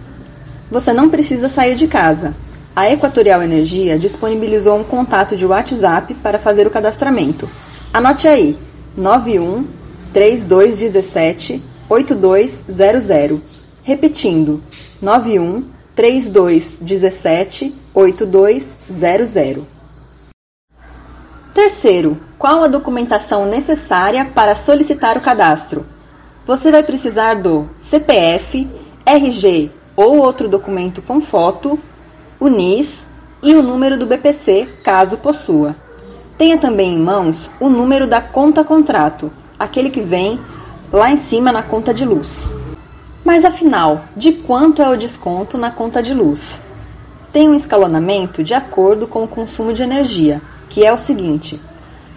Você 0.72 0.94
não 0.94 1.10
precisa 1.10 1.48
sair 1.48 1.75
de 1.75 1.88
casa. 1.88 2.34
A 2.75 2.89
Equatorial 2.89 3.44
Energia 3.44 4.00
disponibilizou 4.00 4.80
um 4.80 4.84
contato 4.84 5.38
de 5.38 5.46
WhatsApp 5.46 6.15
para 6.15 6.39
fazer 6.39 6.65
o 6.65 6.72
cadastramento. 6.72 7.48
Anote 7.94 8.27
aí: 8.27 8.58
91 8.98 9.68
3217 10.12 11.62
8200. 11.88 13.39
Repetindo: 13.84 14.63
91 15.00 15.63
3217 15.95 17.75
8200. 17.93 19.63
Terceiro, 21.53 22.17
qual 22.38 22.63
a 22.63 22.67
documentação 22.67 23.45
necessária 23.45 24.25
para 24.25 24.55
solicitar 24.55 25.17
o 25.17 25.21
cadastro? 25.21 25.85
Você 26.45 26.71
vai 26.71 26.83
precisar 26.83 27.35
do 27.35 27.69
CPF, 27.79 28.67
RG 29.05 29.71
ou 29.95 30.17
outro 30.17 30.50
documento 30.50 31.01
com 31.01 31.21
foto, 31.21 31.79
o 32.39 32.47
NIS 32.47 33.05
e 33.41 33.53
o 33.53 33.62
número 33.62 33.97
do 33.97 34.07
BPC, 34.07 34.67
caso 34.83 35.17
possua. 35.17 35.75
Tenha 36.38 36.57
também 36.57 36.95
em 36.95 37.00
mãos 37.00 37.50
o 37.59 37.69
número 37.69 38.07
da 38.07 38.19
conta 38.19 38.63
contrato, 38.63 39.31
aquele 39.59 39.89
que 39.89 40.01
vem 40.01 40.39
lá 40.91 41.12
em 41.12 41.17
cima 41.17 41.51
na 41.51 41.62
conta 41.62 41.93
de 41.93 42.03
luz. 42.03 42.51
Mas 43.24 43.46
afinal, 43.46 44.03
de 44.18 44.34
quanto 44.34 44.82
é 44.82 44.89
o 44.89 44.98
desconto 44.98 45.58
na 45.58 45.72
conta 45.72 46.03
de 46.03 46.13
luz? 46.13 46.62
Tem 47.32 47.50
um 47.50 47.56
escalonamento 47.56 48.44
de 48.44 48.53
acordo 48.53 49.08
com 49.08 49.24
o 49.24 49.27
consumo 49.27 49.72
de 49.74 49.82
energia, 49.82 50.42
que 50.70 50.86
é 50.86 50.92
o 50.92 50.98
seguinte: 50.98 51.60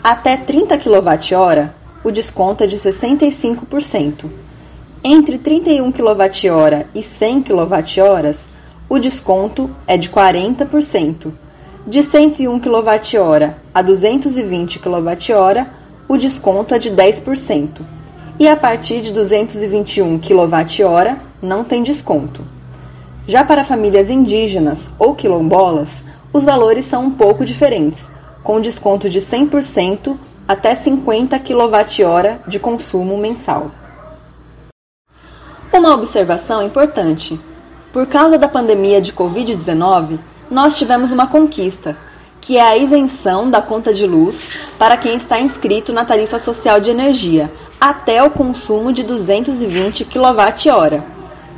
até 0.02 0.36
30 0.36 0.76
kWh, 0.78 1.70
o 2.02 2.10
desconto 2.10 2.64
é 2.64 2.66
de 2.66 2.76
65%. 2.76 4.26
Entre 5.04 5.38
31 5.38 5.92
kWh 5.92 6.86
e 6.92 7.02
100 7.02 7.42
kWh, 7.42 8.48
o 8.88 8.98
desconto 8.98 9.70
é 9.86 9.96
de 9.96 10.10
40%. 10.10 11.32
De 11.86 12.02
101 12.02 12.58
kWh 12.58 13.54
a 13.72 13.80
220 13.82 14.80
kWh, 14.80 15.66
o 16.08 16.16
desconto 16.16 16.74
é 16.74 16.78
de 16.78 16.90
10%. 16.90 17.80
E 18.38 18.48
a 18.48 18.56
partir 18.56 19.00
de 19.00 19.12
221 19.12 20.18
kWh 20.18 21.16
não 21.42 21.64
tem 21.64 21.82
desconto. 21.82 22.42
Já 23.26 23.44
para 23.44 23.64
famílias 23.64 24.10
indígenas 24.10 24.90
ou 24.98 25.14
quilombolas, 25.14 26.02
os 26.32 26.44
valores 26.44 26.84
são 26.84 27.06
um 27.06 27.10
pouco 27.10 27.44
diferentes, 27.44 28.08
com 28.42 28.60
desconto 28.60 29.08
de 29.08 29.20
100% 29.20 30.16
até 30.46 30.74
50 30.74 31.38
kWh 31.38 32.48
de 32.48 32.58
consumo 32.58 33.16
mensal. 33.16 33.70
Uma 35.72 35.94
observação 35.94 36.62
importante: 36.62 37.40
por 37.92 38.06
causa 38.06 38.38
da 38.38 38.46
pandemia 38.46 39.00
de 39.00 39.12
Covid-19, 39.12 40.18
nós 40.50 40.76
tivemos 40.76 41.10
uma 41.10 41.26
conquista, 41.26 41.96
que 42.40 42.56
é 42.56 42.62
a 42.62 42.76
isenção 42.76 43.50
da 43.50 43.60
conta 43.60 43.92
de 43.92 44.06
luz 44.06 44.48
para 44.78 44.96
quem 44.96 45.16
está 45.16 45.40
inscrito 45.40 45.92
na 45.92 46.04
tarifa 46.04 46.38
social 46.38 46.78
de 46.78 46.90
energia, 46.90 47.50
até 47.88 48.20
o 48.20 48.30
consumo 48.30 48.92
de 48.92 49.04
220 49.04 50.04
kWh. 50.06 51.02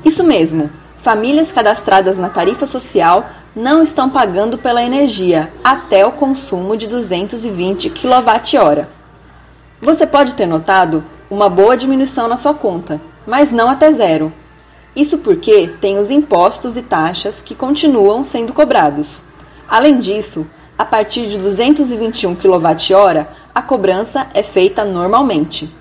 Isso 0.04 0.22
mesmo, 0.22 0.70
famílias 0.98 1.50
cadastradas 1.50 2.18
na 2.18 2.28
tarifa 2.28 2.66
social 2.66 3.30
não 3.56 3.82
estão 3.82 4.10
pagando 4.10 4.58
pela 4.58 4.82
energia 4.82 5.50
até 5.64 6.04
o 6.04 6.12
consumo 6.12 6.76
de 6.76 6.86
220 6.86 7.88
kWh. 7.88 8.86
Você 9.80 10.06
pode 10.06 10.34
ter 10.34 10.44
notado 10.44 11.02
uma 11.30 11.48
boa 11.48 11.78
diminuição 11.78 12.28
na 12.28 12.36
sua 12.36 12.52
conta, 12.52 13.00
mas 13.26 13.50
não 13.50 13.70
até 13.70 13.90
zero. 13.90 14.30
Isso 14.94 15.16
porque 15.18 15.72
tem 15.80 15.98
os 15.98 16.10
impostos 16.10 16.76
e 16.76 16.82
taxas 16.82 17.40
que 17.40 17.54
continuam 17.54 18.22
sendo 18.22 18.52
cobrados. 18.52 19.22
Além 19.66 19.98
disso, 19.98 20.46
a 20.76 20.84
partir 20.84 21.26
de 21.26 21.38
221 21.38 22.34
kWh, 22.34 23.26
a 23.54 23.62
cobrança 23.62 24.26
é 24.34 24.42
feita 24.42 24.84
normalmente. 24.84 25.77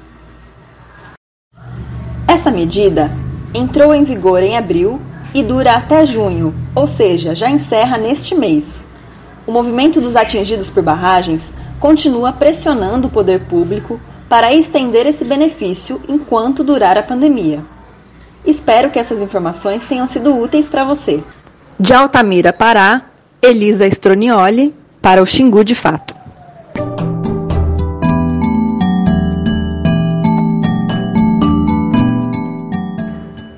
Essa 2.28 2.52
medida 2.52 3.10
entrou 3.54 3.96
em 3.96 4.04
vigor 4.04 4.44
em 4.44 4.58
abril 4.58 5.00
e 5.34 5.42
dura 5.42 5.72
até 5.72 6.06
junho, 6.06 6.54
ou 6.76 6.86
seja, 6.86 7.34
já 7.34 7.50
encerra 7.50 7.98
neste 7.98 8.36
mês. 8.36 8.86
O 9.46 9.52
movimento 9.52 10.02
dos 10.02 10.16
atingidos 10.16 10.70
por 10.70 10.84
barragens 10.84 11.44
continua 11.80 12.34
pressionando 12.34 13.08
o 13.08 13.12
poder 13.12 13.42
público 13.42 14.00
para 14.28 14.54
estender 14.54 15.06
esse 15.06 15.24
benefício 15.24 16.02
enquanto 16.08 16.64
durar 16.64 16.98
a 16.98 17.04
pandemia. 17.04 17.64
Espero 18.46 18.90
que 18.90 19.00
essas 19.00 19.22
informações 19.22 19.86
tenham 19.86 20.08
sido 20.08 20.36
úteis 20.36 20.68
para 20.68 20.84
você. 20.84 21.24
De 21.80 21.94
Altamira, 21.94 22.52
Pará, 22.52 23.04
Elisa 23.42 23.88
Stronioli, 23.88 24.74
para 25.02 25.22
o 25.22 25.26
Xingu 25.26 25.64
de 25.64 25.76
Fato. 25.76 26.16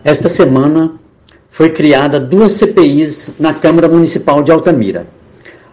Esta 0.04 0.30
semana 0.30 0.94
foi 1.50 1.70
criada 1.72 2.22
duas 2.22 2.54
CPIs 2.54 3.32
na 3.38 3.54
Câmara 3.54 3.90
Municipal 3.90 4.42
de 4.42 4.50
Altamira. 4.50 5.08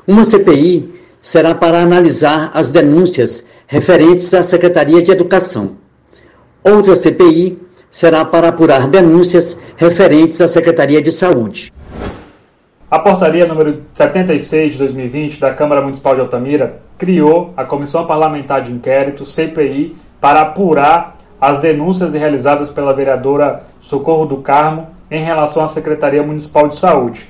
Uma 0.04 0.24
CPI 0.24 0.92
será 1.22 1.54
para 1.54 1.80
analisar 1.80 2.50
as 2.52 2.72
denúncias 2.72 3.46
referentes 3.68 4.34
à 4.34 4.42
Secretaria 4.42 5.00
de 5.00 5.12
Educação. 5.12 5.76
Outra 6.62 6.96
CPI 6.96 7.56
será 7.88 8.24
para 8.24 8.48
apurar 8.48 8.88
denúncias 8.88 9.58
referentes 9.76 10.40
à 10.40 10.48
Secretaria 10.48 11.00
de 11.00 11.12
Saúde. 11.12 11.72
A 12.90 12.98
portaria 12.98 13.46
número 13.46 13.82
76 13.94 14.72
de 14.72 14.78
2020 14.78 15.38
da 15.38 15.54
Câmara 15.54 15.82
Municipal 15.82 16.16
de 16.16 16.20
Altamira 16.22 16.80
criou 16.98 17.52
a 17.56 17.64
Comissão 17.64 18.06
Parlamentar 18.06 18.62
de 18.62 18.72
Inquérito, 18.72 19.24
CPI, 19.24 19.96
para 20.20 20.40
apurar 20.40 21.15
as 21.46 21.60
denúncias 21.60 22.12
realizadas 22.12 22.70
pela 22.70 22.92
vereadora 22.92 23.62
Socorro 23.80 24.26
do 24.26 24.38
Carmo 24.38 24.88
em 25.08 25.22
relação 25.22 25.64
à 25.64 25.68
Secretaria 25.68 26.20
Municipal 26.20 26.66
de 26.66 26.74
Saúde. 26.74 27.28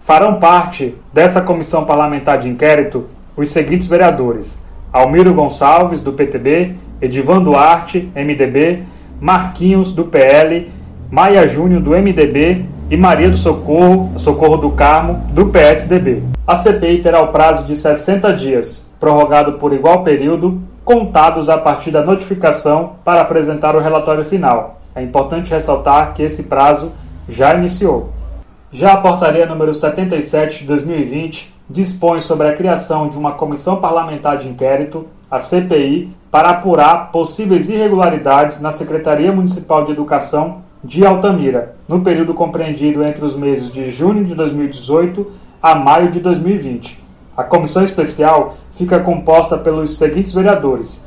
Farão 0.00 0.36
parte 0.40 0.94
dessa 1.12 1.42
comissão 1.42 1.84
parlamentar 1.84 2.38
de 2.38 2.48
inquérito 2.48 3.04
os 3.36 3.52
seguintes 3.52 3.86
vereadores: 3.86 4.64
Almiro 4.90 5.34
Gonçalves, 5.34 6.00
do 6.00 6.14
PTB, 6.14 6.76
Edivan 7.02 7.42
Duarte, 7.42 8.10
MDB, 8.16 8.84
Marquinhos, 9.20 9.92
do 9.92 10.06
PL, 10.06 10.72
Maia 11.10 11.46
Júnior, 11.46 11.82
do 11.82 11.90
MDB 11.90 12.64
e 12.90 12.96
Maria 12.96 13.28
do 13.28 13.36
Socorro, 13.36 14.14
Socorro 14.16 14.56
do 14.56 14.70
Carmo, 14.70 15.26
do 15.34 15.48
PSDB. 15.48 16.22
A 16.46 16.56
CPI 16.56 17.02
terá 17.02 17.20
o 17.20 17.28
prazo 17.28 17.66
de 17.66 17.76
60 17.76 18.32
dias, 18.32 18.90
prorrogado 18.98 19.58
por 19.58 19.74
igual 19.74 20.02
período, 20.02 20.58
contados 20.88 21.50
a 21.50 21.58
partir 21.58 21.90
da 21.90 22.00
notificação 22.00 22.94
para 23.04 23.20
apresentar 23.20 23.76
o 23.76 23.78
relatório 23.78 24.24
final. 24.24 24.80
É 24.94 25.02
importante 25.02 25.50
ressaltar 25.50 26.14
que 26.14 26.22
esse 26.22 26.44
prazo 26.44 26.92
já 27.28 27.54
iniciou. 27.54 28.08
Já 28.72 28.94
a 28.94 28.96
portaria 28.96 29.44
número 29.44 29.74
77 29.74 30.60
de 30.60 30.64
2020 30.64 31.54
dispõe 31.68 32.22
sobre 32.22 32.48
a 32.48 32.56
criação 32.56 33.10
de 33.10 33.18
uma 33.18 33.32
comissão 33.32 33.76
parlamentar 33.76 34.38
de 34.38 34.48
inquérito, 34.48 35.06
a 35.30 35.40
CPI, 35.40 36.10
para 36.30 36.48
apurar 36.48 37.12
possíveis 37.12 37.68
irregularidades 37.68 38.58
na 38.58 38.72
Secretaria 38.72 39.30
Municipal 39.30 39.84
de 39.84 39.92
Educação 39.92 40.62
de 40.82 41.04
Altamira, 41.04 41.76
no 41.86 42.00
período 42.00 42.32
compreendido 42.32 43.04
entre 43.04 43.22
os 43.26 43.36
meses 43.36 43.70
de 43.70 43.90
junho 43.90 44.24
de 44.24 44.34
2018 44.34 45.30
a 45.62 45.74
maio 45.74 46.10
de 46.10 46.18
2020. 46.18 47.07
A 47.38 47.44
comissão 47.44 47.84
especial 47.84 48.56
fica 48.72 48.98
composta 48.98 49.56
pelos 49.56 49.96
seguintes 49.96 50.34
vereadores: 50.34 51.04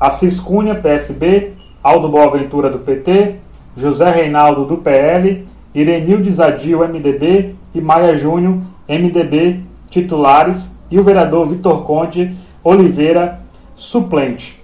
Assis 0.00 0.40
Cunha, 0.40 0.74
PSB, 0.74 1.52
Aldo 1.82 2.08
Boaventura, 2.08 2.70
do 2.70 2.78
PT, 2.78 3.36
José 3.76 4.10
Reinaldo, 4.10 4.64
do 4.64 4.78
PL, 4.78 5.46
Irenilde 5.74 6.32
Zadio, 6.32 6.78
MDB 6.78 7.54
e 7.74 7.80
Maia 7.82 8.16
Júnior, 8.16 8.62
MDB, 8.88 9.60
titulares, 9.90 10.74
e 10.90 10.98
o 10.98 11.04
vereador 11.04 11.46
Vitor 11.48 11.82
Conde 11.84 12.34
Oliveira, 12.64 13.42
suplente. 13.76 14.59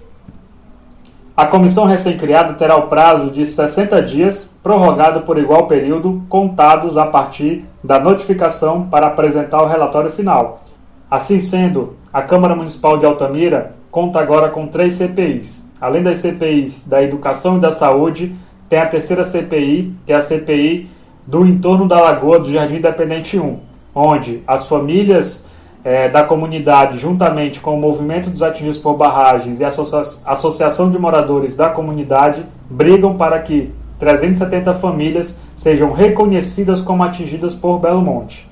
A 1.37 1.45
comissão 1.45 1.85
recém-criada 1.85 2.55
terá 2.55 2.77
o 2.77 2.89
prazo 2.89 3.31
de 3.31 3.45
60 3.45 4.01
dias, 4.03 4.59
prorrogado 4.63 5.21
por 5.21 5.37
igual 5.37 5.67
período, 5.67 6.23
contados 6.31 6.97
a 6.97 7.05
partir 7.05 7.63
da 7.85 8.01
notificação 8.01 8.89
para 8.89 9.09
apresentar 9.09 9.63
o 9.63 9.69
relatório 9.69 10.11
final. 10.11 10.63
Assim 11.11 11.39
sendo, 11.39 11.95
a 12.11 12.23
Câmara 12.23 12.57
Municipal 12.57 12.97
de 12.97 13.05
Altamira 13.05 13.75
conta 13.91 14.19
agora 14.19 14.49
com 14.49 14.67
três 14.67 14.95
CPIs. 14.95 15.71
Além 15.79 16.03
das 16.03 16.21
CPIs 16.21 16.89
da 16.89 17.03
Educação 17.03 17.59
e 17.59 17.61
da 17.61 17.71
Saúde, 17.71 18.35
tem 18.67 18.79
a 18.79 18.87
terceira 18.87 19.23
CPI, 19.23 19.93
que 20.07 20.15
é 20.15 20.17
a 20.17 20.23
CPI 20.23 20.89
do 21.27 21.45
entorno 21.45 21.87
da 21.87 22.01
Lagoa 22.01 22.39
do 22.39 22.51
Jardim 22.51 22.77
Independente 22.77 23.39
1, 23.39 23.59
onde 23.95 24.43
as 24.47 24.67
famílias 24.67 25.47
é, 25.87 26.09
da 26.09 26.25
comunidade, 26.25 26.99
juntamente 26.99 27.61
com 27.61 27.77
o 27.77 27.81
movimento 27.81 28.29
dos 28.29 28.43
atingidos 28.43 28.77
por 28.77 28.95
barragens 28.95 29.61
e 29.61 29.65
a 29.65 29.69
Associação 29.69 30.91
de 30.91 30.99
Moradores 30.99 31.57
da 31.57 31.69
Comunidade, 31.69 32.45
brigam 32.69 33.17
para 33.17 33.39
que 33.39 33.73
370 34.01 34.75
famílias 34.75 35.41
sejam 35.55 35.93
reconhecidas 35.93 36.81
como 36.81 37.05
atingidas 37.05 37.55
por 37.55 37.79
Belo 37.79 38.03
Monte. 38.03 38.51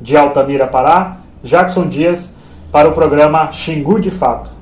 De 0.00 0.16
Altamira, 0.16 0.68
Pará, 0.68 1.16
Jackson 1.42 1.88
Dias, 1.88 2.36
para 2.70 2.88
o 2.88 2.92
programa 2.92 3.50
Xingu 3.50 4.00
de 4.00 4.12
Fato. 4.12 4.52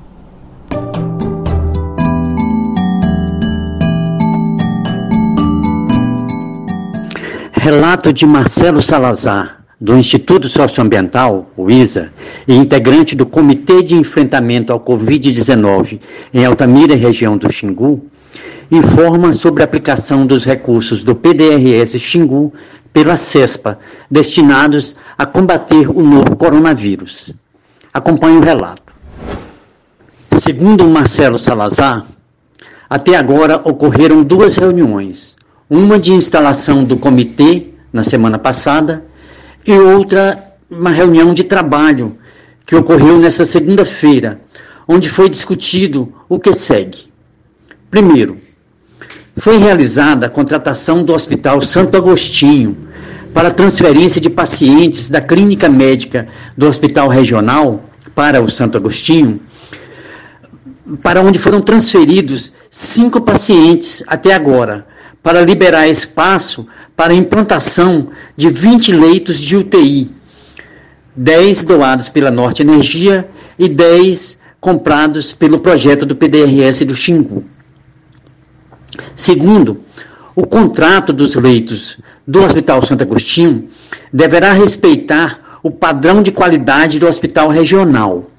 Relato 7.51 8.11
de 8.11 8.25
Marcelo 8.25 8.81
Salazar, 8.81 9.62
do 9.83 9.97
Instituto 9.97 10.47
Socioambiental, 10.47 11.51
o 11.57 11.69
ISA, 11.69 12.13
e 12.47 12.55
integrante 12.55 13.17
do 13.17 13.25
Comitê 13.25 13.83
de 13.83 13.95
Enfrentamento 13.95 14.71
ao 14.71 14.79
Covid-19 14.79 15.99
em 16.33 16.45
Altamira, 16.45 16.95
região 16.95 17.37
do 17.37 17.51
Xingu, 17.51 18.05
informa 18.71 19.33
sobre 19.33 19.61
a 19.61 19.65
aplicação 19.65 20.25
dos 20.25 20.45
recursos 20.45 21.03
do 21.03 21.13
PDRS 21.13 21.99
Xingu 21.99 22.53
pela 22.93 23.17
CESPA, 23.17 23.77
destinados 24.09 24.95
a 25.17 25.25
combater 25.25 25.89
o 25.89 26.01
novo 26.01 26.33
coronavírus. 26.37 27.33
Acompanhe 27.93 28.37
o 28.37 28.41
relato. 28.41 28.93
Segundo 30.31 30.87
Marcelo 30.87 31.37
Salazar, 31.37 32.05
até 32.89 33.17
agora 33.17 33.59
ocorreram 33.65 34.23
duas 34.23 34.55
reuniões 34.55 35.35
uma 35.69 35.99
de 35.99 36.13
instalação 36.13 36.85
do 36.85 36.95
comitê 36.95 37.73
na 37.91 38.05
semana 38.05 38.39
passada 38.39 39.11
e 39.65 39.71
outra 39.71 40.53
uma 40.69 40.89
reunião 40.89 41.33
de 41.33 41.43
trabalho 41.43 42.17
que 42.65 42.75
ocorreu 42.75 43.19
nessa 43.19 43.45
segunda-feira, 43.45 44.41
onde 44.87 45.09
foi 45.09 45.29
discutido 45.29 46.13
o 46.27 46.39
que 46.39 46.53
segue. 46.53 47.11
Primeiro, 47.91 48.37
foi 49.37 49.57
realizada 49.57 50.27
a 50.27 50.29
contratação 50.29 51.03
do 51.03 51.13
Hospital 51.13 51.61
Santo 51.61 51.97
Agostinho 51.97 52.77
para 53.33 53.51
transferência 53.51 54.21
de 54.21 54.29
pacientes 54.29 55.09
da 55.09 55.19
clínica 55.19 55.67
médica 55.67 56.27
do 56.55 56.67
Hospital 56.67 57.07
Regional 57.07 57.83
para 58.13 58.41
o 58.41 58.49
Santo 58.49 58.77
Agostinho, 58.77 59.41
para 61.01 61.21
onde 61.21 61.39
foram 61.39 61.61
transferidos 61.61 62.53
cinco 62.69 63.21
pacientes 63.21 64.03
até 64.07 64.33
agora, 64.33 64.85
para 65.23 65.41
liberar 65.41 65.87
espaço 65.87 66.67
para 66.95 67.13
implantação 67.13 68.09
de 68.35 68.49
20 68.49 68.91
leitos 68.91 69.39
de 69.39 69.55
UTI, 69.55 70.11
10 71.15 71.63
doados 71.63 72.09
pela 72.09 72.29
Norte 72.29 72.61
Energia 72.61 73.27
e 73.57 73.67
10 73.67 74.37
comprados 74.59 75.33
pelo 75.33 75.59
projeto 75.59 76.05
do 76.05 76.15
PDRS 76.15 76.85
do 76.85 76.95
Xingu. 76.95 77.45
Segundo, 79.15 79.83
o 80.35 80.45
contrato 80.45 81.11
dos 81.13 81.35
leitos 81.35 81.99
do 82.27 82.43
Hospital 82.43 82.85
Santo 82.85 83.03
Agostinho 83.03 83.67
deverá 84.11 84.53
respeitar 84.53 85.59
o 85.63 85.71
padrão 85.71 86.21
de 86.21 86.31
qualidade 86.31 86.99
do 86.99 87.07
hospital 87.07 87.49
regional. 87.49 88.29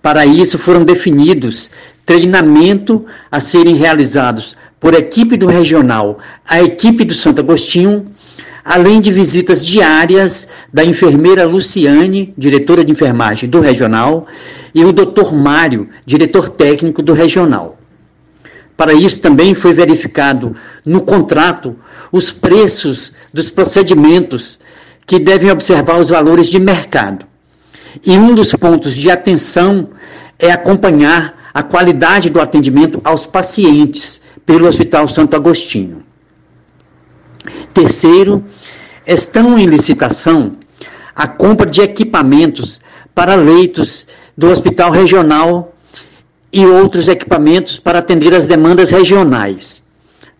Para 0.00 0.26
isso 0.26 0.58
foram 0.58 0.84
definidos 0.84 1.70
treinamento 2.04 3.04
a 3.30 3.40
serem 3.40 3.76
realizados 3.76 4.56
por 4.78 4.94
equipe 4.94 5.36
do 5.36 5.46
regional 5.46 6.18
à 6.46 6.60
equipe 6.62 7.04
do 7.04 7.14
Santo 7.14 7.40
Agostinho, 7.40 8.06
além 8.64 9.00
de 9.00 9.12
visitas 9.12 9.64
diárias 9.64 10.48
da 10.72 10.84
enfermeira 10.84 11.46
Luciane, 11.46 12.34
diretora 12.36 12.84
de 12.84 12.92
enfermagem 12.92 13.48
do 13.48 13.60
regional, 13.60 14.26
e 14.74 14.84
o 14.84 14.92
Dr. 14.92 15.32
Mário, 15.32 15.88
diretor 16.04 16.48
técnico 16.48 17.02
do 17.02 17.12
regional. 17.12 17.78
Para 18.76 18.92
isso 18.92 19.20
também 19.20 19.54
foi 19.54 19.72
verificado 19.72 20.56
no 20.84 21.02
contrato 21.02 21.76
os 22.10 22.32
preços 22.32 23.12
dos 23.32 23.50
procedimentos 23.50 24.58
que 25.06 25.18
devem 25.18 25.50
observar 25.50 25.98
os 25.98 26.08
valores 26.08 26.48
de 26.48 26.58
mercado. 26.58 27.26
E 28.04 28.12
um 28.12 28.34
dos 28.34 28.52
pontos 28.54 28.96
de 28.96 29.10
atenção 29.10 29.90
é 30.38 30.50
acompanhar 30.50 31.41
a 31.52 31.62
qualidade 31.62 32.30
do 32.30 32.40
atendimento 32.40 33.00
aos 33.04 33.26
pacientes 33.26 34.22
pelo 34.46 34.66
Hospital 34.66 35.08
Santo 35.08 35.36
Agostinho. 35.36 36.02
Terceiro, 37.74 38.44
estão 39.06 39.58
em 39.58 39.66
licitação 39.66 40.56
a 41.14 41.26
compra 41.26 41.68
de 41.68 41.80
equipamentos 41.80 42.80
para 43.14 43.34
leitos 43.34 44.06
do 44.36 44.48
Hospital 44.48 44.90
Regional 44.90 45.74
e 46.52 46.64
outros 46.64 47.08
equipamentos 47.08 47.78
para 47.78 47.98
atender 47.98 48.34
as 48.34 48.46
demandas 48.46 48.90
regionais 48.90 49.84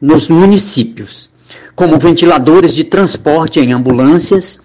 nos 0.00 0.28
municípios, 0.28 1.30
como 1.74 1.98
ventiladores 1.98 2.74
de 2.74 2.84
transporte 2.84 3.60
em 3.60 3.72
ambulâncias 3.72 4.60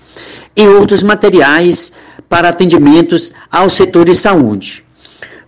e 0.56 0.66
outros 0.68 1.04
materiais 1.04 1.92
para 2.30 2.50
atendimentos 2.50 3.32
ao 3.52 3.70
setor 3.70 4.06
de 4.06 4.16
saúde 4.16 4.87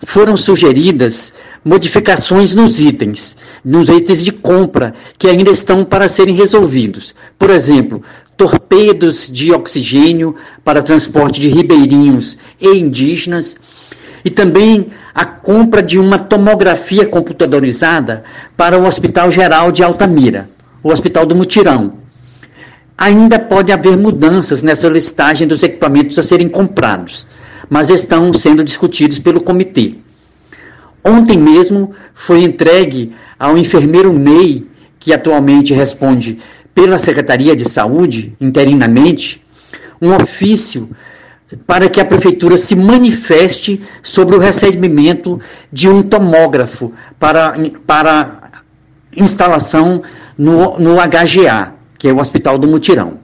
foram 0.05 0.37
sugeridas 0.37 1.33
modificações 1.63 2.55
nos 2.55 2.81
itens, 2.81 3.35
nos 3.63 3.89
itens 3.89 4.23
de 4.23 4.31
compra, 4.31 4.93
que 5.17 5.27
ainda 5.27 5.51
estão 5.51 5.83
para 5.83 6.07
serem 6.07 6.35
resolvidos. 6.35 7.13
Por 7.37 7.49
exemplo, 7.49 8.01
torpedos 8.37 9.29
de 9.29 9.51
oxigênio 9.51 10.35
para 10.63 10.81
transporte 10.81 11.41
de 11.41 11.49
ribeirinhos 11.49 12.37
e 12.59 12.69
indígenas, 12.69 13.57
e 14.23 14.29
também 14.29 14.89
a 15.13 15.25
compra 15.25 15.81
de 15.81 15.97
uma 15.97 16.17
tomografia 16.17 17.05
computadorizada 17.05 18.23
para 18.55 18.77
o 18.77 18.85
Hospital 18.85 19.31
Geral 19.31 19.71
de 19.71 19.83
Altamira, 19.83 20.49
o 20.81 20.91
Hospital 20.91 21.25
do 21.25 21.35
Mutirão. 21.35 21.99
Ainda 22.97 23.39
pode 23.39 23.71
haver 23.71 23.97
mudanças 23.97 24.61
nessa 24.61 24.87
listagem 24.89 25.47
dos 25.47 25.63
equipamentos 25.63 26.19
a 26.19 26.23
serem 26.23 26.49
comprados 26.49 27.25
mas 27.69 27.89
estão 27.89 28.33
sendo 28.33 28.63
discutidos 28.63 29.19
pelo 29.19 29.41
comitê. 29.41 29.95
Ontem 31.03 31.37
mesmo 31.37 31.93
foi 32.13 32.43
entregue 32.43 33.13
ao 33.37 33.57
enfermeiro 33.57 34.11
Ney, 34.11 34.67
que 34.99 35.13
atualmente 35.13 35.73
responde 35.73 36.39
pela 36.73 36.97
Secretaria 36.97 37.55
de 37.55 37.67
Saúde, 37.67 38.35
interinamente, 38.39 39.43
um 40.01 40.13
ofício 40.15 40.89
para 41.65 41.89
que 41.89 41.99
a 41.99 42.05
prefeitura 42.05 42.57
se 42.57 42.75
manifeste 42.75 43.81
sobre 44.03 44.35
o 44.35 44.39
recebimento 44.39 45.39
de 45.71 45.89
um 45.89 46.03
tomógrafo 46.03 46.93
para, 47.19 47.55
para 47.87 48.61
instalação 49.15 50.03
no, 50.37 50.77
no 50.79 50.95
HGA, 50.95 51.73
que 51.97 52.07
é 52.07 52.13
o 52.13 52.19
Hospital 52.19 52.57
do 52.57 52.67
Mutirão. 52.67 53.17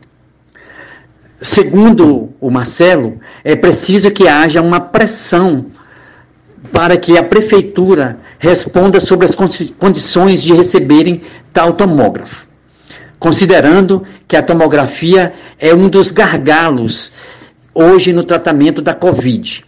Segundo 1.45 2.33
o 2.41 2.49
Marcelo, 2.49 3.19
é 3.43 3.55
preciso 3.55 4.09
que 4.09 4.27
haja 4.27 4.63
uma 4.63 4.79
pressão 4.79 5.67
para 6.71 6.97
que 6.97 7.19
a 7.19 7.23
prefeitura 7.23 8.17
responda 8.39 8.99
sobre 8.99 9.27
as 9.27 9.35
condições 9.77 10.41
de 10.41 10.55
receberem 10.55 11.21
tal 11.53 11.73
tomógrafo, 11.73 12.47
considerando 13.19 14.01
que 14.27 14.35
a 14.35 14.41
tomografia 14.41 15.33
é 15.59 15.71
um 15.71 15.87
dos 15.87 16.09
gargalos 16.09 17.11
hoje 17.75 18.11
no 18.11 18.23
tratamento 18.23 18.81
da 18.81 18.95
Covid, 18.95 19.63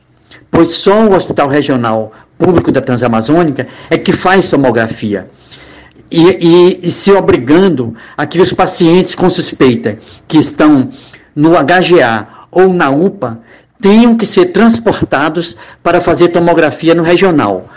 pois 0.49 0.69
só 0.69 1.05
o 1.05 1.13
Hospital 1.13 1.47
Regional 1.47 2.11
Público 2.39 2.71
da 2.71 2.81
Transamazônica 2.81 3.67
é 3.87 3.99
que 3.99 4.13
faz 4.13 4.49
tomografia. 4.49 5.29
E, 6.09 6.23
e, 6.23 6.79
e 6.87 6.89
se 6.89 7.11
obrigando 7.11 7.93
a 8.17 8.25
que 8.25 8.41
os 8.41 8.51
pacientes 8.51 9.13
com 9.13 9.29
suspeita 9.29 9.99
que 10.27 10.37
estão 10.37 10.89
no 11.37 11.51
HGA 11.51 12.27
ou 12.49 12.73
na 12.73 12.89
UPA 12.89 13.39
tenham 13.79 14.17
que 14.17 14.25
ser 14.25 14.47
transportados 14.47 15.55
para 15.83 16.01
fazer 16.01 16.29
tomografia 16.29 16.95
no 16.95 17.03
regional, 17.03 17.69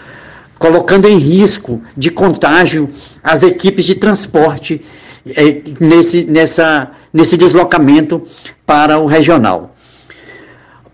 colocando 0.58 1.06
em 1.06 1.18
risco 1.18 1.82
de 1.94 2.10
contágio 2.10 2.88
as 3.22 3.42
equipes 3.42 3.84
de 3.84 3.94
transporte 3.94 4.82
é, 5.36 5.60
nesse, 5.78 6.24
nessa, 6.24 6.90
nesse 7.12 7.36
deslocamento 7.36 8.22
para 8.64 8.98
o 8.98 9.04
regional. 9.04 9.76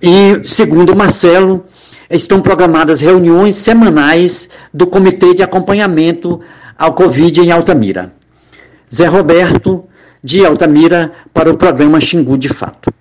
E, 0.03 0.41
segundo 0.45 0.97
Marcelo, 0.97 1.65
estão 2.11 2.41
programadas 2.41 3.01
reuniões 3.01 3.55
semanais 3.55 4.49
do 4.75 4.89
Comitê 4.89 5.35
de 5.35 5.43
Acompanhamento 5.45 6.41
ao 6.77 6.95
Covid 6.95 7.41
em 7.41 7.53
Altamira. 7.53 8.13
Zé 8.93 9.07
Roberto, 9.07 9.85
de 10.27 10.45
Altamira 10.45 11.13
para 11.33 11.49
o 11.49 11.57
programa 11.57 12.01
Xingu 12.01 12.37
de 12.37 12.49
Fato. 12.49 12.93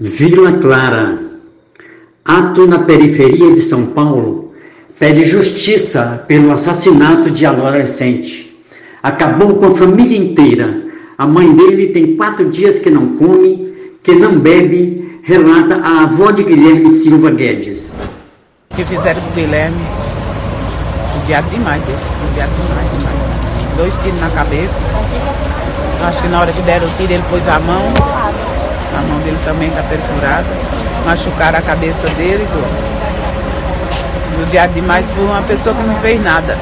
Vila 0.00 0.52
Clara. 0.52 1.18
Ato 2.24 2.66
na 2.66 2.78
periferia 2.78 3.52
de 3.52 3.60
São 3.60 3.88
Paulo 3.88 4.54
pede 4.98 5.26
justiça 5.26 6.24
pelo 6.26 6.50
assassinato 6.50 7.30
de 7.30 7.44
adolescente. 7.44 8.56
Acabou 9.02 9.56
com 9.56 9.66
a 9.66 9.76
família 9.76 10.16
inteira. 10.16 10.84
A 11.18 11.26
mãe 11.26 11.54
dele 11.54 11.88
tem 11.88 12.16
quatro 12.16 12.48
dias 12.48 12.78
que 12.78 12.88
não 12.88 13.14
come 13.14 13.73
que 14.04 14.14
não 14.14 14.38
bebe, 14.38 15.18
relata 15.24 15.80
a 15.82 16.02
avó 16.02 16.30
de 16.30 16.44
Guilherme 16.44 16.90
Silva 16.90 17.30
Guedes. 17.30 17.94
que 18.76 18.84
fizeram 18.84 19.18
com 19.22 19.28
o 19.28 19.32
Guilherme, 19.32 19.80
judiado 21.14 21.48
demais, 21.48 21.82
judiado 21.82 22.52
demais, 22.52 22.90
demais. 22.90 23.76
Dois 23.78 23.94
tiros 24.02 24.20
na 24.20 24.28
cabeça. 24.28 24.78
Acho 26.06 26.20
que 26.20 26.28
na 26.28 26.40
hora 26.42 26.52
que 26.52 26.60
deram 26.62 26.86
o 26.86 26.90
tiro 26.98 27.14
ele 27.14 27.22
pôs 27.30 27.48
a 27.48 27.58
mão. 27.60 27.82
A 28.94 29.00
mão 29.08 29.18
dele 29.20 29.38
também 29.46 29.68
está 29.68 29.82
perfurada. 29.84 30.46
Machucaram 31.06 31.58
a 31.58 31.62
cabeça 31.62 32.06
dele. 32.10 32.46
Judiado 34.38 34.74
demais 34.74 35.06
por 35.06 35.22
uma 35.22 35.40
pessoa 35.42 35.74
que 35.74 35.82
não 35.82 35.96
fez 36.00 36.22
nada. 36.22 36.58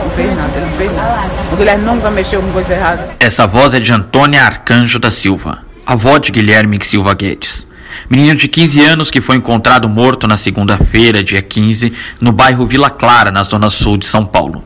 Não 0.00 0.10
fez 0.10 0.36
nada, 0.36 0.52
ele 0.54 0.66
não 0.66 0.76
fez 0.76 0.94
nada. 0.94 1.28
O 1.52 1.56
Guilherme 1.56 1.84
nunca 1.84 2.10
mexeu 2.12 2.40
com 2.40 2.52
coisa 2.52 2.72
errada. 2.72 3.08
Essa 3.18 3.48
voz 3.48 3.74
é 3.74 3.80
de 3.80 3.92
Antônia 3.92 4.44
Arcanjo 4.44 5.00
da 5.00 5.10
Silva 5.10 5.64
avó 5.86 6.18
de 6.18 6.32
Guilherme 6.32 6.78
Silva 6.82 7.14
Guedes. 7.14 7.66
Menino 8.08 8.34
de 8.34 8.48
15 8.48 8.80
anos 8.84 9.10
que 9.10 9.20
foi 9.20 9.36
encontrado 9.36 9.88
morto 9.88 10.26
na 10.26 10.36
segunda-feira, 10.36 11.22
dia 11.22 11.42
15, 11.42 11.92
no 12.20 12.32
bairro 12.32 12.66
Vila 12.66 12.90
Clara, 12.90 13.30
na 13.30 13.42
zona 13.42 13.70
sul 13.70 13.96
de 13.96 14.06
São 14.06 14.24
Paulo. 14.24 14.64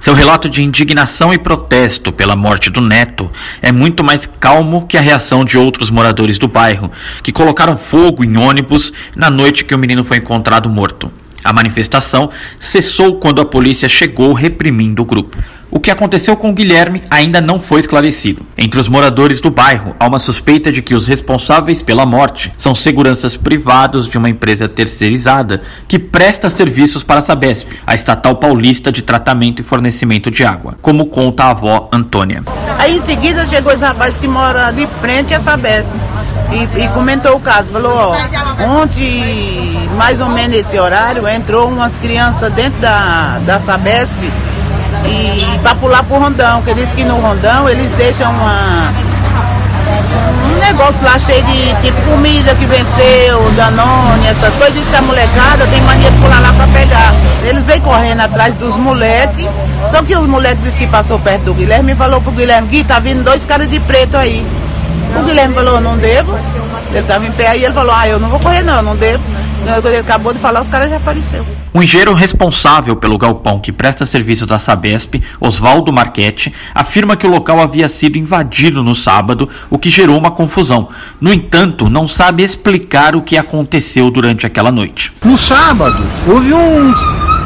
Seu 0.00 0.14
relato 0.14 0.48
de 0.48 0.62
indignação 0.62 1.32
e 1.32 1.38
protesto 1.38 2.10
pela 2.10 2.34
morte 2.34 2.70
do 2.70 2.80
neto 2.80 3.30
é 3.60 3.70
muito 3.70 4.02
mais 4.02 4.28
calmo 4.38 4.86
que 4.86 4.96
a 4.96 5.00
reação 5.00 5.44
de 5.44 5.58
outros 5.58 5.90
moradores 5.90 6.38
do 6.38 6.48
bairro, 6.48 6.90
que 7.22 7.32
colocaram 7.32 7.76
fogo 7.76 8.24
em 8.24 8.36
ônibus 8.36 8.92
na 9.14 9.28
noite 9.28 9.64
que 9.64 9.74
o 9.74 9.78
menino 9.78 10.04
foi 10.04 10.18
encontrado 10.18 10.70
morto. 10.70 11.12
A 11.44 11.52
manifestação 11.52 12.30
cessou 12.58 13.18
quando 13.18 13.40
a 13.40 13.46
polícia 13.46 13.88
chegou 13.88 14.32
reprimindo 14.32 15.02
o 15.02 15.06
grupo. 15.06 15.36
O 15.72 15.78
que 15.78 15.90
aconteceu 15.90 16.36
com 16.36 16.52
Guilherme 16.52 17.04
ainda 17.08 17.40
não 17.40 17.60
foi 17.60 17.80
esclarecido. 17.80 18.44
Entre 18.58 18.80
os 18.80 18.88
moradores 18.88 19.40
do 19.40 19.50
bairro, 19.50 19.94
há 20.00 20.06
uma 20.08 20.18
suspeita 20.18 20.72
de 20.72 20.82
que 20.82 20.94
os 20.94 21.06
responsáveis 21.06 21.80
pela 21.80 22.04
morte 22.04 22.52
são 22.56 22.74
seguranças 22.74 23.36
privados 23.36 24.08
de 24.08 24.18
uma 24.18 24.28
empresa 24.28 24.68
terceirizada 24.68 25.62
que 25.86 25.96
presta 25.96 26.50
serviços 26.50 27.04
para 27.04 27.20
a 27.20 27.22
Sabesp, 27.22 27.68
a 27.86 27.94
estatal 27.94 28.34
paulista 28.36 28.90
de 28.90 29.02
tratamento 29.02 29.60
e 29.60 29.64
fornecimento 29.64 30.28
de 30.28 30.44
água, 30.44 30.76
como 30.82 31.06
conta 31.06 31.44
a 31.44 31.50
avó 31.50 31.88
Antônia. 31.92 32.42
Aí 32.76 32.96
em 32.96 33.00
seguida 33.00 33.46
chegou 33.46 33.72
esse 33.72 33.84
rapaz 33.84 34.18
que 34.18 34.26
mora 34.26 34.72
de 34.72 34.88
frente 35.00 35.34
a 35.34 35.38
Sabesp 35.38 35.92
e, 36.50 36.84
e 36.84 36.88
comentou 36.88 37.36
o 37.36 37.40
caso. 37.40 37.70
Falou, 37.70 37.92
ó, 37.92 38.16
ontem, 38.82 39.88
mais 39.96 40.20
ou 40.20 40.30
menos 40.30 40.56
esse 40.56 40.78
horário, 40.80 41.28
entrou 41.28 41.68
umas 41.68 41.96
crianças 41.98 42.52
dentro 42.52 42.80
da, 42.80 43.38
da 43.46 43.60
Sabesp 43.60 44.16
e 45.04 45.58
para 45.62 45.74
pular 45.74 46.02
pro 46.04 46.18
rondão, 46.18 46.62
que 46.62 46.70
eles 46.70 46.92
que 46.92 47.04
no 47.04 47.20
rondão 47.20 47.68
eles 47.68 47.90
deixam 47.92 48.30
uma, 48.30 48.92
um 50.44 50.58
negócio 50.60 51.04
lá 51.04 51.18
cheio 51.18 51.42
de 51.44 51.74
tipo 51.82 52.00
comida 52.02 52.54
que 52.54 52.66
venceu, 52.66 53.50
Danone, 53.56 54.26
essas 54.26 54.54
coisas, 54.54 54.74
diz 54.74 54.88
que 54.88 54.96
a 54.96 55.02
molecada 55.02 55.66
tem 55.66 55.80
mania 55.82 56.10
de 56.10 56.18
pular 56.18 56.40
lá 56.40 56.52
para 56.52 56.66
pegar. 56.68 57.14
Eles 57.44 57.64
vêm 57.64 57.80
correndo 57.80 58.20
atrás 58.20 58.54
dos 58.54 58.76
moleques, 58.76 59.48
só 59.88 60.02
que 60.02 60.14
o 60.14 60.26
moleque 60.28 60.62
disse 60.62 60.78
que 60.78 60.86
passou 60.86 61.18
perto 61.18 61.44
do 61.44 61.54
Guilherme 61.54 61.92
e 61.92 61.94
falou 61.94 62.20
pro 62.20 62.32
Guilherme, 62.32 62.68
Gui, 62.68 62.84
tá 62.84 62.98
vindo 62.98 63.24
dois 63.24 63.44
caras 63.44 63.68
de 63.68 63.80
preto 63.80 64.16
aí. 64.16 64.46
O 65.18 65.22
Guilherme 65.24 65.54
falou, 65.54 65.80
não 65.80 65.96
devo. 65.96 66.38
Ele 66.90 66.98
estava 67.00 67.24
em 67.24 67.32
pé 67.32 67.48
aí, 67.48 67.64
ele 67.64 67.74
falou, 67.74 67.94
ah, 67.94 68.08
eu 68.08 68.18
não 68.18 68.28
vou 68.28 68.40
correr 68.40 68.62
não, 68.62 68.82
não 68.82 68.96
devo. 68.96 69.22
Quando 69.64 69.86
ele 69.86 69.98
acabou 69.98 70.32
de 70.32 70.38
falar, 70.38 70.60
os 70.60 70.68
caras 70.68 70.90
já 70.90 70.96
apareceu. 70.96 71.44
O 71.72 71.80
engenheiro 71.80 72.14
responsável 72.14 72.96
pelo 72.96 73.16
galpão 73.16 73.60
que 73.60 73.70
presta 73.70 74.04
serviços 74.04 74.50
à 74.50 74.58
Sabesp, 74.58 75.22
Oswaldo 75.40 75.92
Marchetti, 75.92 76.52
afirma 76.74 77.16
que 77.16 77.24
o 77.24 77.30
local 77.30 77.60
havia 77.60 77.88
sido 77.88 78.18
invadido 78.18 78.82
no 78.82 78.92
sábado, 78.92 79.48
o 79.70 79.78
que 79.78 79.88
gerou 79.88 80.18
uma 80.18 80.32
confusão. 80.32 80.88
No 81.20 81.32
entanto, 81.32 81.88
não 81.88 82.08
sabe 82.08 82.42
explicar 82.42 83.14
o 83.14 83.22
que 83.22 83.38
aconteceu 83.38 84.10
durante 84.10 84.44
aquela 84.44 84.72
noite. 84.72 85.12
No 85.24 85.38
sábado, 85.38 86.02
houve 86.26 86.52
um 86.52 86.92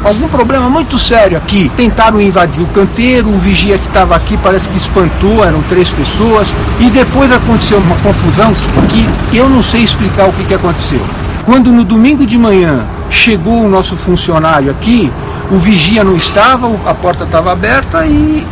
algum 0.03 0.27
problema 0.27 0.69
muito 0.71 0.97
sério 0.97 1.37
aqui. 1.37 1.71
Tentaram 1.77 2.19
invadir 2.19 2.63
o 2.63 2.67
canteiro, 2.67 3.29
o 3.29 3.37
vigia 3.37 3.77
que 3.77 3.87
estava 3.87 4.15
aqui 4.15 4.37
parece 4.37 4.67
que 4.69 4.77
espantou, 4.77 5.43
eram 5.43 5.61
três 5.63 5.89
pessoas, 5.91 6.51
e 6.79 6.89
depois 6.89 7.31
aconteceu 7.31 7.77
uma 7.77 7.95
confusão 7.97 8.51
que 8.89 9.37
eu 9.37 9.47
não 9.47 9.61
sei 9.61 9.81
explicar 9.81 10.27
o 10.27 10.33
que, 10.33 10.45
que 10.45 10.53
aconteceu. 10.55 11.01
Quando 11.45 11.71
no 11.71 11.83
domingo 11.83 12.25
de 12.25 12.39
manhã 12.39 12.87
chegou 13.11 13.63
o 13.63 13.69
nosso 13.69 13.95
funcionário 13.95 14.71
aqui, 14.71 15.11
o 15.51 15.59
vigia 15.59 16.03
não 16.03 16.15
estava, 16.15 16.67
a 16.89 16.93
porta 16.93 17.23
estava 17.23 17.51
aberta 17.51 18.03
e 18.07 18.43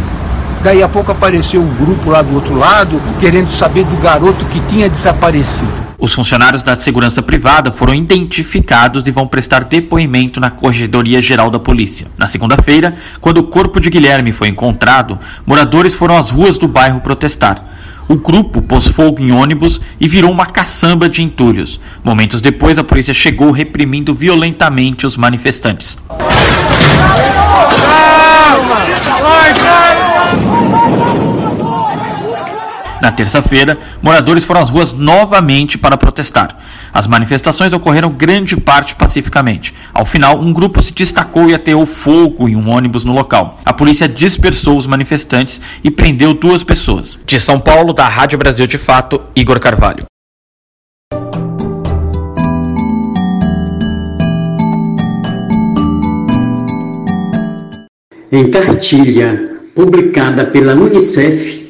daí 0.63 0.84
a 0.84 0.88
pouco 0.88 1.12
apareceu 1.12 1.60
um 1.60 1.73
grupo 1.73 2.12
lá 2.12 2.21
do 2.21 2.36
outro 2.36 2.56
lado 2.56 3.01
querendo 3.19 3.49
saber 3.49 3.84
do 3.84 3.99
garoto 3.99 4.45
que 4.45 4.60
tinha 4.67 4.88
desaparecido. 4.88 5.84
Os 5.97 6.13
funcionários 6.13 6.62
da 6.62 6.75
segurança 6.75 7.21
privada 7.23 7.71
foram 7.71 7.95
identificados 7.95 9.08
e 9.08 9.12
vão 9.12 9.25
prestar 9.25 9.63
depoimento 9.63 10.39
na 10.39 10.51
Corregedoria 10.51 11.19
Geral 11.19 11.49
da 11.49 11.58
Polícia. 11.58 12.08
Na 12.15 12.27
segunda-feira, 12.27 12.93
quando 13.19 13.39
o 13.39 13.43
corpo 13.43 13.79
de 13.79 13.89
Guilherme 13.89 14.32
foi 14.32 14.49
encontrado, 14.49 15.17
moradores 15.47 15.95
foram 15.95 16.15
às 16.15 16.29
ruas 16.29 16.60
do 16.60 16.67
bairro 16.67 16.99
protestar. 16.99 17.63
O 18.08 18.16
grupo 18.16 18.62
pôs 18.62 18.88
fogo 18.88 19.22
em 19.22 19.32
ônibus 19.32 19.80
e 20.00 20.08
virou 20.08 20.32
uma 20.32 20.46
caçamba 20.46 21.08
de 21.08 21.24
entulhos. 21.24 21.80
Momentos 22.04 22.42
depois, 22.42 22.78
a 22.78 22.84
polícia 22.84 23.13
chegou 23.13 23.52
reprimindo 23.52 24.13
violentamente 24.13 25.06
os 25.06 25.18
manifestantes. 25.18 25.98
Na 33.04 33.12
terça-feira, 33.12 33.78
moradores 34.02 34.46
foram 34.46 34.62
às 34.62 34.70
ruas 34.70 34.94
novamente 34.94 35.78
para 35.78 35.98
protestar. 35.98 36.58
As 36.94 37.06
manifestações 37.06 37.74
ocorreram 37.74 38.10
grande 38.10 38.56
parte 38.56 38.96
pacificamente. 38.96 39.74
Ao 39.94 40.06
final, 40.06 40.39
um 40.39 40.54
grupo 40.54 40.82
se 40.82 40.94
destacou 40.94 41.50
e 41.50 41.54
ateou 41.54 41.86
fogo 41.86 42.48
em 42.48 42.56
um 42.56 42.70
ônibus 42.70 43.04
no 43.04 43.12
local. 43.12 43.60
A 43.66 43.74
polícia 43.74 44.08
dispersou 44.08 44.78
os 44.78 44.88
manifestantes 44.88 45.60
e 45.84 45.92
prendeu 45.92 46.34
duas 46.34 46.63
pessoas. 46.63 47.20
De 47.26 47.42
São 47.42 47.60
Paulo, 47.60 47.92
da 47.92 48.08
Rádio 48.08 48.38
Brasil 48.38 48.66
de 48.66 48.78
Fato, 48.78 49.20
Igor 49.36 49.60
Carvalho. 49.60 50.06
Em 58.32 58.50
cartilha 58.50 59.60
publicada 59.76 60.46
pela 60.46 60.74
Unicef, 60.74 61.62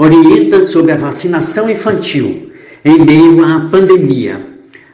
orienta 0.00 0.62
sobre 0.62 0.92
a 0.92 0.96
vacinação 0.96 1.68
infantil 1.68 2.50
em 2.82 3.04
meio 3.04 3.44
à 3.44 3.68
pandemia. 3.70 4.46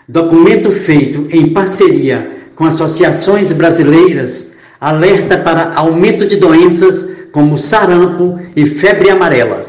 Documento 0.09 0.73
feito 0.73 1.29
em 1.31 1.53
parceria 1.53 2.49
com 2.57 2.65
associações 2.65 3.53
brasileiras 3.53 4.55
alerta 4.81 5.39
para 5.39 5.75
aumento 5.75 6.27
de 6.27 6.35
doenças 6.35 7.13
como 7.31 7.57
sarampo 7.57 8.41
e 8.57 8.67
febre 8.67 9.09
amarela. 9.09 9.66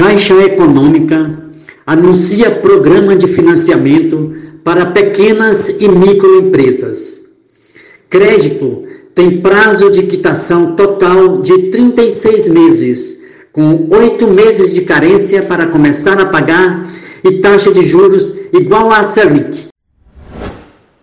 Caixa 0.00 0.32
Econômica 0.46 1.38
anuncia 1.86 2.50
programa 2.50 3.14
de 3.14 3.26
financiamento 3.26 4.34
para 4.64 4.86
pequenas 4.86 5.68
e 5.68 5.86
microempresas. 5.88 7.24
Crédito 8.08 8.84
tem 9.14 9.42
prazo 9.42 9.90
de 9.90 10.04
quitação 10.04 10.74
total 10.74 11.42
de 11.42 11.70
36 11.70 12.48
meses, 12.48 13.20
com 13.52 13.88
oito 13.90 14.26
meses 14.26 14.72
de 14.72 14.80
carência 14.80 15.42
para 15.42 15.66
começar 15.66 16.18
a 16.18 16.24
pagar 16.24 16.90
e 17.22 17.32
taxa 17.42 17.70
de 17.70 17.84
juros 17.84 18.34
igual 18.54 18.90
à 18.90 19.02
Selic. 19.02 19.69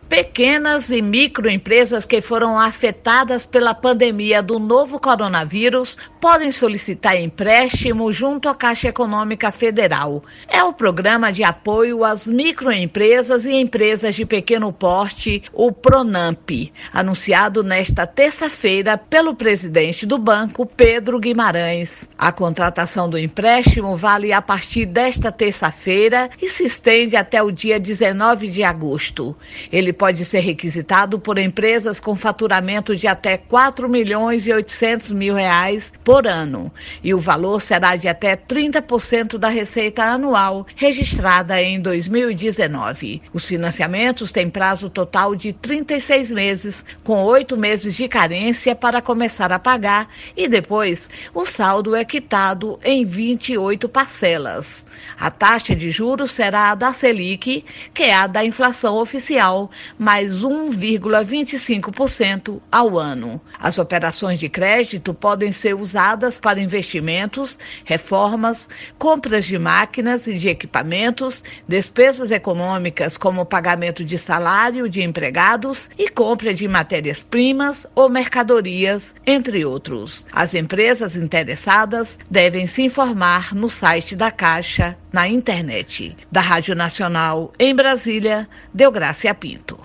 Pequenas 0.09 0.89
e 0.89 1.01
microempresas 1.01 2.05
que 2.05 2.21
foram 2.21 2.57
afetadas 2.57 3.45
pela 3.45 3.75
pandemia 3.75 4.41
do 4.41 4.57
novo 4.57 5.01
coronavírus 5.01 5.97
podem 6.21 6.49
solicitar 6.49 7.19
empréstimo 7.19 8.09
junto 8.09 8.47
à 8.47 8.55
Caixa 8.55 8.87
Econômica 8.87 9.51
Federal. 9.51 10.23
É 10.47 10.63
o 10.63 10.71
programa 10.71 11.33
de 11.33 11.43
apoio 11.43 12.05
às 12.05 12.25
microempresas 12.25 13.45
e 13.45 13.51
empresas 13.51 14.15
de 14.15 14.25
pequeno 14.25 14.71
porte, 14.71 15.43
o 15.51 15.73
Pronamp, 15.73 16.51
anunciado 16.93 17.61
nesta 17.61 18.07
terça-feira 18.07 18.97
pelo 18.97 19.35
presidente 19.35 20.05
do 20.05 20.17
banco, 20.17 20.65
Pedro 20.65 21.19
Guimarães. 21.19 22.09
A 22.17 22.31
contratação 22.31 23.09
do 23.09 23.19
empréstimo 23.19 23.97
vale 23.97 24.31
a 24.31 24.41
partir 24.41 24.85
desta 24.85 25.33
terça-feira 25.33 26.29
e 26.41 26.47
se 26.47 26.63
estende 26.63 27.17
até 27.17 27.43
o 27.43 27.51
dia 27.51 27.77
19 27.77 28.47
de 28.47 28.63
agosto. 28.63 29.35
Ele 29.69 29.96
pode 29.97 30.23
ser 30.23 30.39
requisitado 30.39 31.19
por 31.19 31.37
empresas 31.37 31.99
com 31.99 32.15
faturamento 32.15 32.95
de 32.95 33.07
até 33.07 33.35
4 33.35 33.89
milhões 33.89 34.45
e 34.45 34.53
800 34.53 35.11
mil 35.11 35.35
reais 35.35 35.91
por 36.03 36.27
ano, 36.27 36.71
e 37.03 37.13
o 37.13 37.19
valor 37.19 37.59
será 37.61 37.95
de 37.95 38.07
até 38.07 38.35
30% 38.35 39.37
da 39.37 39.49
receita 39.49 40.03
anual 40.03 40.67
registrada 40.75 41.61
em 41.61 41.81
2019. 41.81 43.21
Os 43.33 43.43
financiamentos 43.43 44.31
têm 44.31 44.49
prazo 44.49 44.89
total 44.89 45.35
de 45.35 45.51
36 45.51 46.31
meses, 46.31 46.85
com 47.03 47.23
oito 47.23 47.57
meses 47.57 47.95
de 47.95 48.07
carência 48.07 48.75
para 48.75 49.01
começar 49.01 49.51
a 49.51 49.59
pagar, 49.59 50.09
e 50.35 50.47
depois 50.47 51.09
o 51.33 51.45
saldo 51.45 51.95
é 51.95 52.05
quitado 52.05 52.79
em 52.83 53.03
28 53.03 53.89
parcelas. 53.89 54.85
A 55.19 55.31
taxa 55.31 55.75
de 55.75 55.89
juros 55.89 56.31
será 56.31 56.71
a 56.71 56.75
da 56.75 56.93
Selic, 56.93 57.65
que 57.93 58.03
é 58.03 58.13
a 58.13 58.27
da 58.27 58.45
inflação 58.45 58.97
oficial, 58.97 59.71
mais 59.97 60.43
1,25% 60.43 62.61
ao 62.71 62.97
ano. 62.97 63.41
As 63.59 63.79
operações 63.79 64.39
de 64.39 64.47
crédito 64.49 65.13
podem 65.13 65.51
ser 65.51 65.75
usadas 65.75 66.39
para 66.39 66.59
investimentos, 66.59 67.59
reformas, 67.83 68.69
compras 68.97 69.45
de 69.45 69.59
máquinas 69.59 70.27
e 70.27 70.35
de 70.35 70.49
equipamentos, 70.49 71.43
despesas 71.67 72.31
econômicas 72.31 73.17
como 73.17 73.45
pagamento 73.45 74.03
de 74.03 74.17
salário 74.17 74.89
de 74.89 75.01
empregados 75.01 75.89
e 75.97 76.09
compra 76.09 76.53
de 76.53 76.67
matérias-primas 76.67 77.87
ou 77.95 78.09
mercadorias, 78.09 79.15
entre 79.25 79.63
outros. 79.65 80.25
As 80.31 80.53
empresas 80.53 81.15
interessadas 81.15 82.19
devem 82.29 82.67
se 82.67 82.83
informar 82.83 83.53
no 83.53 83.69
site 83.69 84.15
da 84.15 84.31
Caixa 84.31 84.97
na 85.11 85.27
internet. 85.27 86.15
Da 86.31 86.41
Rádio 86.41 86.75
Nacional 86.75 87.53
em 87.59 87.75
Brasília, 87.75 88.47
Delgrácia 88.73 89.33
Pinto. 89.33 89.79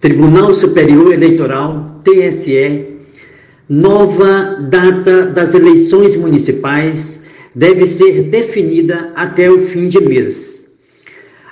Tribunal 0.00 0.52
Superior 0.52 1.14
Eleitoral, 1.14 2.02
TSE, 2.04 2.98
nova 3.66 4.58
data 4.68 5.24
das 5.24 5.54
eleições 5.54 6.14
municipais 6.14 7.24
deve 7.54 7.86
ser 7.86 8.24
definida 8.24 9.12
até 9.16 9.50
o 9.50 9.66
fim 9.66 9.88
de 9.88 10.00
mês. 10.00 10.76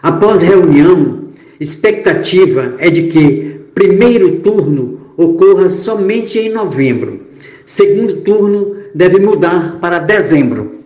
Após 0.02 0.42
reunião, 0.42 1.28
expectativa 1.58 2.74
é 2.78 2.90
de 2.90 3.04
que 3.04 3.60
primeiro 3.74 4.40
turno 4.40 4.91
ocorra 5.16 5.68
somente 5.70 6.38
em 6.38 6.52
novembro. 6.52 7.28
Segundo 7.64 8.16
turno 8.22 8.76
deve 8.94 9.18
mudar 9.18 9.78
para 9.80 9.98
dezembro. 9.98 10.82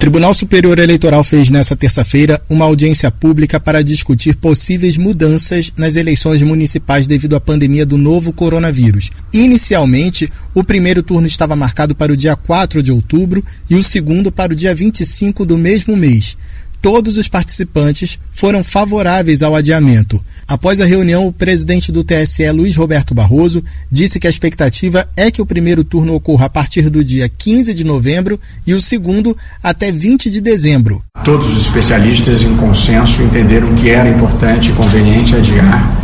Tribunal 0.00 0.32
Superior 0.32 0.78
Eleitoral 0.78 1.22
fez 1.22 1.50
nesta 1.50 1.76
terça-feira 1.76 2.40
uma 2.48 2.64
audiência 2.64 3.10
pública 3.10 3.60
para 3.60 3.84
discutir 3.84 4.34
possíveis 4.34 4.96
mudanças 4.96 5.70
nas 5.76 5.94
eleições 5.94 6.40
municipais 6.40 7.06
devido 7.06 7.36
à 7.36 7.40
pandemia 7.40 7.84
do 7.84 7.98
novo 7.98 8.32
coronavírus. 8.32 9.10
Inicialmente, 9.30 10.32
o 10.54 10.64
primeiro 10.64 11.02
turno 11.02 11.26
estava 11.26 11.54
marcado 11.54 11.94
para 11.94 12.10
o 12.10 12.16
dia 12.16 12.34
4 12.34 12.82
de 12.82 12.90
outubro 12.90 13.44
e 13.68 13.74
o 13.74 13.82
segundo 13.82 14.32
para 14.32 14.54
o 14.54 14.56
dia 14.56 14.74
25 14.74 15.44
do 15.44 15.58
mesmo 15.58 15.94
mês 15.94 16.34
todos 16.80 17.16
os 17.16 17.28
participantes 17.28 18.18
foram 18.32 18.64
favoráveis 18.64 19.42
ao 19.42 19.54
adiamento. 19.54 20.22
Após 20.48 20.80
a 20.80 20.84
reunião, 20.84 21.26
o 21.26 21.32
presidente 21.32 21.92
do 21.92 22.02
TSE, 22.02 22.50
Luiz 22.50 22.74
Roberto 22.74 23.14
Barroso, 23.14 23.62
disse 23.90 24.18
que 24.18 24.26
a 24.26 24.30
expectativa 24.30 25.08
é 25.16 25.30
que 25.30 25.42
o 25.42 25.46
primeiro 25.46 25.84
turno 25.84 26.14
ocorra 26.14 26.46
a 26.46 26.50
partir 26.50 26.90
do 26.90 27.04
dia 27.04 27.28
15 27.28 27.72
de 27.72 27.84
novembro 27.84 28.40
e 28.66 28.74
o 28.74 28.80
segundo 28.80 29.36
até 29.62 29.92
20 29.92 30.30
de 30.30 30.40
dezembro. 30.40 31.02
Todos 31.24 31.48
os 31.48 31.66
especialistas, 31.66 32.42
em 32.42 32.56
consenso, 32.56 33.22
entenderam 33.22 33.74
que 33.74 33.90
era 33.90 34.08
importante 34.08 34.70
e 34.70 34.72
conveniente 34.72 35.36
adiar 35.36 36.00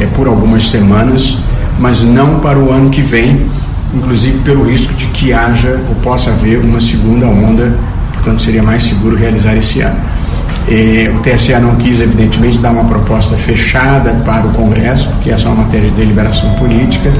é, 0.00 0.06
por 0.14 0.26
algumas 0.26 0.64
semanas, 0.64 1.36
mas 1.78 2.02
não 2.02 2.40
para 2.40 2.58
o 2.58 2.70
ano 2.70 2.90
que 2.90 3.02
vem, 3.02 3.46
inclusive 3.94 4.38
pelo 4.40 4.64
risco 4.64 4.94
de 4.94 5.06
que 5.08 5.32
haja 5.32 5.80
ou 5.88 5.94
possa 5.96 6.30
haver 6.30 6.60
uma 6.60 6.80
segunda 6.80 7.26
onda 7.26 7.76
portanto 8.22 8.42
seria 8.42 8.62
mais 8.62 8.84
seguro 8.84 9.16
realizar 9.16 9.56
esse 9.56 9.80
ano. 9.80 10.00
O 11.16 11.20
TSE 11.20 11.52
não 11.60 11.74
quis, 11.76 12.00
evidentemente, 12.00 12.58
dar 12.58 12.70
uma 12.70 12.84
proposta 12.84 13.36
fechada 13.36 14.14
para 14.24 14.46
o 14.46 14.52
Congresso, 14.52 15.08
porque 15.08 15.30
essa 15.30 15.48
é 15.48 15.50
uma 15.50 15.64
matéria 15.64 15.90
de 15.90 15.96
deliberação 15.96 16.54
política. 16.54 17.12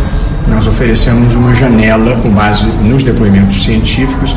Nós 0.47 0.67
oferecemos 0.67 1.35
uma 1.35 1.55
janela 1.55 2.17
com 2.21 2.31
base 2.31 2.67
nos 2.85 3.03
depoimentos 3.03 3.62
científicos 3.65 4.35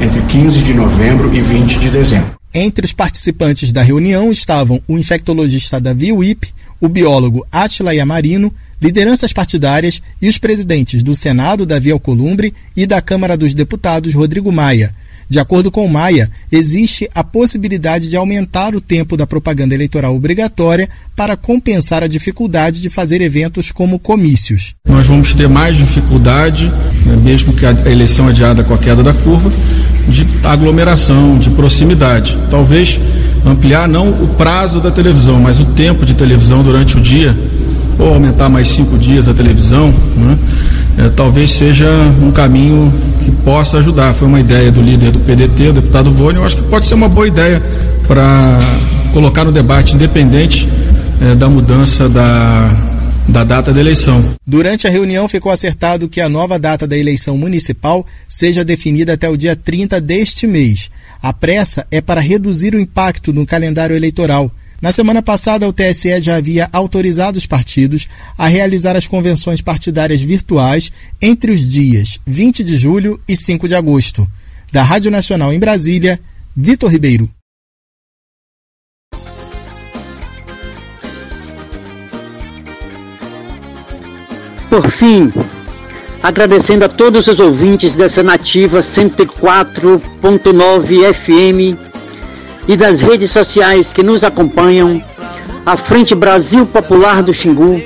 entre 0.00 0.20
15 0.22 0.62
de 0.62 0.72
novembro 0.72 1.32
e 1.34 1.40
20 1.40 1.78
de 1.78 1.90
dezembro. 1.90 2.34
Entre 2.54 2.86
os 2.86 2.92
participantes 2.92 3.70
da 3.70 3.82
reunião 3.82 4.32
estavam 4.32 4.80
o 4.88 4.96
infectologista 4.96 5.78
Davi 5.78 6.10
Wip, 6.10 6.48
o 6.80 6.88
biólogo 6.88 7.46
Atila 7.52 7.94
Yamarino, 7.94 8.52
lideranças 8.80 9.32
partidárias 9.32 10.00
e 10.20 10.28
os 10.28 10.38
presidentes 10.38 11.02
do 11.02 11.14
Senado, 11.14 11.66
Davi 11.66 11.90
Alcolumbre, 11.90 12.54
e 12.74 12.86
da 12.86 13.02
Câmara 13.02 13.36
dos 13.36 13.54
Deputados, 13.54 14.14
Rodrigo 14.14 14.50
Maia. 14.50 14.94
De 15.28 15.40
acordo 15.40 15.70
com 15.70 15.88
Maia, 15.88 16.30
existe 16.52 17.08
a 17.14 17.24
possibilidade 17.24 18.08
de 18.08 18.16
aumentar 18.16 18.74
o 18.74 18.80
tempo 18.80 19.16
da 19.16 19.26
propaganda 19.26 19.74
eleitoral 19.74 20.14
obrigatória 20.14 20.88
para 21.16 21.36
compensar 21.36 22.02
a 22.02 22.06
dificuldade 22.06 22.80
de 22.80 22.88
fazer 22.88 23.20
eventos 23.20 23.72
como 23.72 23.98
comícios. 23.98 24.74
Nós 24.88 25.06
vamos 25.06 25.34
ter 25.34 25.48
mais 25.48 25.76
dificuldade, 25.76 26.68
né, 27.04 27.16
mesmo 27.22 27.52
que 27.52 27.66
a 27.66 27.72
eleição 27.90 28.28
adiada 28.28 28.62
com 28.62 28.74
a 28.74 28.78
queda 28.78 29.02
da 29.02 29.12
curva, 29.12 29.52
de 30.08 30.26
aglomeração, 30.44 31.36
de 31.36 31.50
proximidade. 31.50 32.38
Talvez 32.48 33.00
ampliar 33.44 33.88
não 33.88 34.10
o 34.10 34.28
prazo 34.34 34.80
da 34.80 34.90
televisão, 34.90 35.40
mas 35.40 35.58
o 35.58 35.64
tempo 35.66 36.04
de 36.04 36.14
televisão 36.14 36.62
durante 36.62 36.96
o 36.96 37.00
dia, 37.00 37.36
ou 37.98 38.14
aumentar 38.14 38.48
mais 38.48 38.68
cinco 38.68 38.98
dias 38.98 39.28
a 39.28 39.34
televisão, 39.34 39.92
né? 40.16 40.38
é, 40.98 41.08
talvez 41.10 41.52
seja 41.52 41.88
um 42.22 42.30
caminho 42.30 42.92
que 43.24 43.30
possa 43.30 43.78
ajudar. 43.78 44.14
Foi 44.14 44.28
uma 44.28 44.40
ideia 44.40 44.70
do 44.70 44.82
líder 44.82 45.10
do 45.10 45.20
PDT, 45.20 45.68
o 45.68 45.72
deputado 45.74 46.12
Vônio, 46.12 46.40
eu 46.40 46.44
acho 46.44 46.56
que 46.56 46.62
pode 46.64 46.86
ser 46.86 46.94
uma 46.94 47.08
boa 47.08 47.26
ideia 47.26 47.62
para 48.06 48.58
colocar 49.12 49.44
no 49.44 49.52
debate 49.52 49.94
independente 49.94 50.68
é, 51.20 51.34
da 51.34 51.48
mudança 51.48 52.08
da, 52.08 52.70
da 53.28 53.44
data 53.44 53.72
da 53.72 53.80
eleição. 53.80 54.24
Durante 54.46 54.86
a 54.86 54.90
reunião 54.90 55.28
ficou 55.28 55.50
acertado 55.50 56.08
que 56.08 56.20
a 56.20 56.28
nova 56.28 56.58
data 56.58 56.86
da 56.86 56.96
eleição 56.96 57.36
municipal 57.36 58.06
seja 58.28 58.64
definida 58.64 59.14
até 59.14 59.28
o 59.28 59.36
dia 59.36 59.56
30 59.56 60.00
deste 60.00 60.46
mês. 60.46 60.90
A 61.22 61.32
pressa 61.32 61.86
é 61.90 62.00
para 62.00 62.20
reduzir 62.20 62.74
o 62.74 62.80
impacto 62.80 63.32
no 63.32 63.46
calendário 63.46 63.96
eleitoral. 63.96 64.50
Na 64.80 64.90
semana 64.92 65.20
passada, 65.22 65.66
o 65.66 65.72
TSE 65.72 66.20
já 66.20 66.36
havia 66.36 66.68
autorizado 66.72 67.36
os 67.38 67.46
partidos 67.46 68.06
a 68.36 68.46
realizar 68.46 68.94
as 68.94 69.06
convenções 69.06 69.62
partidárias 69.62 70.20
virtuais 70.20 70.92
entre 71.20 71.50
os 71.50 71.66
dias 71.66 72.20
20 72.26 72.62
de 72.62 72.76
julho 72.76 73.18
e 73.26 73.34
5 73.36 73.66
de 73.68 73.74
agosto. 73.74 74.28
Da 74.70 74.82
Rádio 74.82 75.10
Nacional 75.10 75.52
em 75.52 75.58
Brasília, 75.58 76.20
Vitor 76.54 76.90
Ribeiro. 76.90 77.30
Por 84.68 84.90
fim, 84.90 85.32
agradecendo 86.22 86.84
a 86.84 86.88
todos 86.88 87.26
os 87.28 87.40
ouvintes 87.40 87.96
dessa 87.96 88.22
nativa 88.22 88.80
104.9 88.80 91.14
FM 91.14 91.85
e 92.68 92.76
das 92.76 93.00
redes 93.00 93.30
sociais 93.30 93.92
que 93.92 94.02
nos 94.02 94.24
acompanham, 94.24 95.02
a 95.64 95.76
Frente 95.76 96.14
Brasil 96.14 96.66
Popular 96.66 97.22
do 97.22 97.32
Xingu 97.32 97.80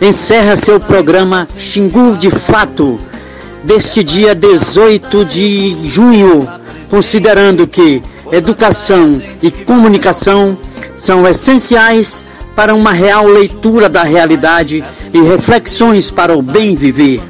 encerra 0.00 0.56
seu 0.56 0.80
programa 0.80 1.48
Xingu 1.56 2.16
de 2.16 2.30
Fato, 2.30 2.98
deste 3.64 4.02
dia 4.02 4.34
18 4.34 5.24
de 5.24 5.76
junho, 5.86 6.48
considerando 6.88 7.66
que 7.66 8.02
educação 8.32 9.20
e 9.42 9.50
comunicação 9.50 10.56
são 10.96 11.26
essenciais 11.26 12.24
para 12.54 12.74
uma 12.74 12.92
real 12.92 13.26
leitura 13.26 13.88
da 13.88 14.02
realidade 14.02 14.84
e 15.12 15.20
reflexões 15.20 16.10
para 16.10 16.36
o 16.36 16.42
bem 16.42 16.74
viver. 16.74 17.20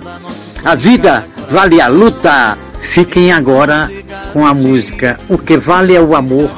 A 0.64 0.74
vida 0.74 1.24
vale 1.50 1.80
a 1.80 1.88
luta. 1.88 2.58
Fiquem 2.80 3.30
agora 3.30 3.90
com 4.32 4.46
a 4.46 4.54
música 4.54 5.20
O 5.28 5.36
que 5.36 5.56
vale 5.56 5.94
é 5.94 6.00
o 6.00 6.16
amor 6.16 6.50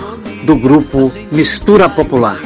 do 0.45 0.57
grupo 0.57 1.13
Mistura 1.31 1.89
Popular. 1.89 2.41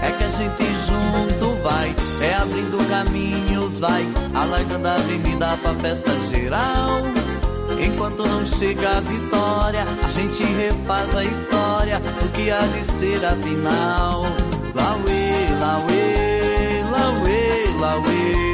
É 0.00 0.10
que 0.10 0.24
a 0.24 0.28
gente 0.28 0.64
junto 0.86 1.54
vai, 1.62 1.94
é 2.20 2.34
abrindo 2.34 2.88
caminhos, 2.88 3.78
vai, 3.78 4.06
alargando 4.34 4.88
a 4.88 4.94
avenida 4.94 5.56
pra 5.62 5.74
festa 5.74 6.12
geral. 6.30 7.02
Enquanto 7.80 8.26
não 8.26 8.44
chega 8.46 8.96
a 8.96 9.00
vitória, 9.00 9.84
a 10.02 10.08
gente 10.10 10.42
refaz 10.42 11.14
a 11.16 11.24
história 11.24 12.00
do 12.00 12.32
que 12.32 12.50
há 12.50 12.60
de 12.60 12.84
ser 12.92 13.24
a 13.24 13.32
final. 13.36 14.22
Lauê, 14.74 15.46
lauê, 15.60 16.82
lauê, 16.90 17.80
lauê, 17.80 18.47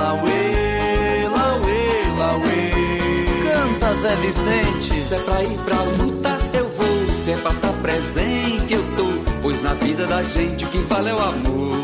lauê, 0.00 1.28
lauê, 1.28 1.82
lauê. 2.18 2.70
Canta 3.44 3.94
Zé 4.00 4.16
Vicente, 4.16 4.94
se 4.94 5.14
é 5.14 5.18
pra 5.18 5.42
ir 5.42 5.58
pra 5.64 5.82
luta 5.98 6.38
eu 6.54 6.68
vou, 6.68 7.14
se 7.22 7.32
é 7.32 7.36
pra 7.36 7.50
estar 7.52 7.72
presente 7.82 8.74
eu 8.74 8.82
tô, 8.96 9.06
pois 9.42 9.62
na 9.62 9.74
vida 9.74 10.06
da 10.06 10.22
gente 10.22 10.64
o 10.64 10.68
que 10.68 10.78
vale 10.78 11.10
é 11.10 11.14
o 11.14 11.18
amor. 11.18 11.74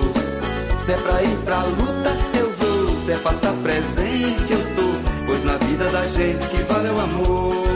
Se 0.77 0.93
é 0.93 0.97
pra 0.97 1.23
ir 1.23 1.37
pra 1.45 1.63
luta 1.63 2.17
eu 2.39 2.53
vou, 2.59 2.97
se 2.97 3.13
é 3.13 3.17
pra 3.19 3.33
estar 3.33 3.53
presente 3.63 4.53
eu 4.53 4.63
tô, 4.77 5.27
pois 5.27 5.45
na 5.45 5.57
vida 5.59 5.85
da 5.91 6.07
gente 6.09 6.49
que 6.49 6.63
vale 6.63 6.89
é 6.89 6.93
o 6.93 7.01
amor. 7.01 7.67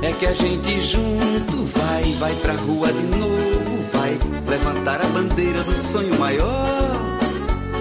É 0.00 0.12
que 0.12 0.26
a 0.26 0.32
gente 0.32 0.80
junto 0.80 1.64
vai, 1.76 2.04
vai 2.20 2.34
pra 2.36 2.52
rua 2.54 2.92
de 2.92 3.02
novo, 3.18 3.84
vai 3.92 4.18
levantar 4.48 5.00
a 5.02 5.06
bandeira 5.08 5.62
do 5.62 5.92
sonho 5.92 6.18
maior. 6.18 6.77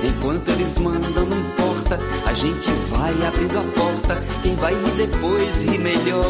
Enquanto 0.08 0.50
eles 0.50 0.78
mandam, 0.80 1.26
não 1.26 1.38
importa, 1.38 2.00
a 2.26 2.34
gente 2.34 2.70
vai 2.90 3.12
abrindo 3.28 3.60
a 3.60 3.64
porta. 3.80 4.24
Quem 4.42 4.56
vai 4.56 4.74
rir 4.74 5.08
depois 5.08 5.62
ri 5.62 5.78
melhor. 5.78 6.24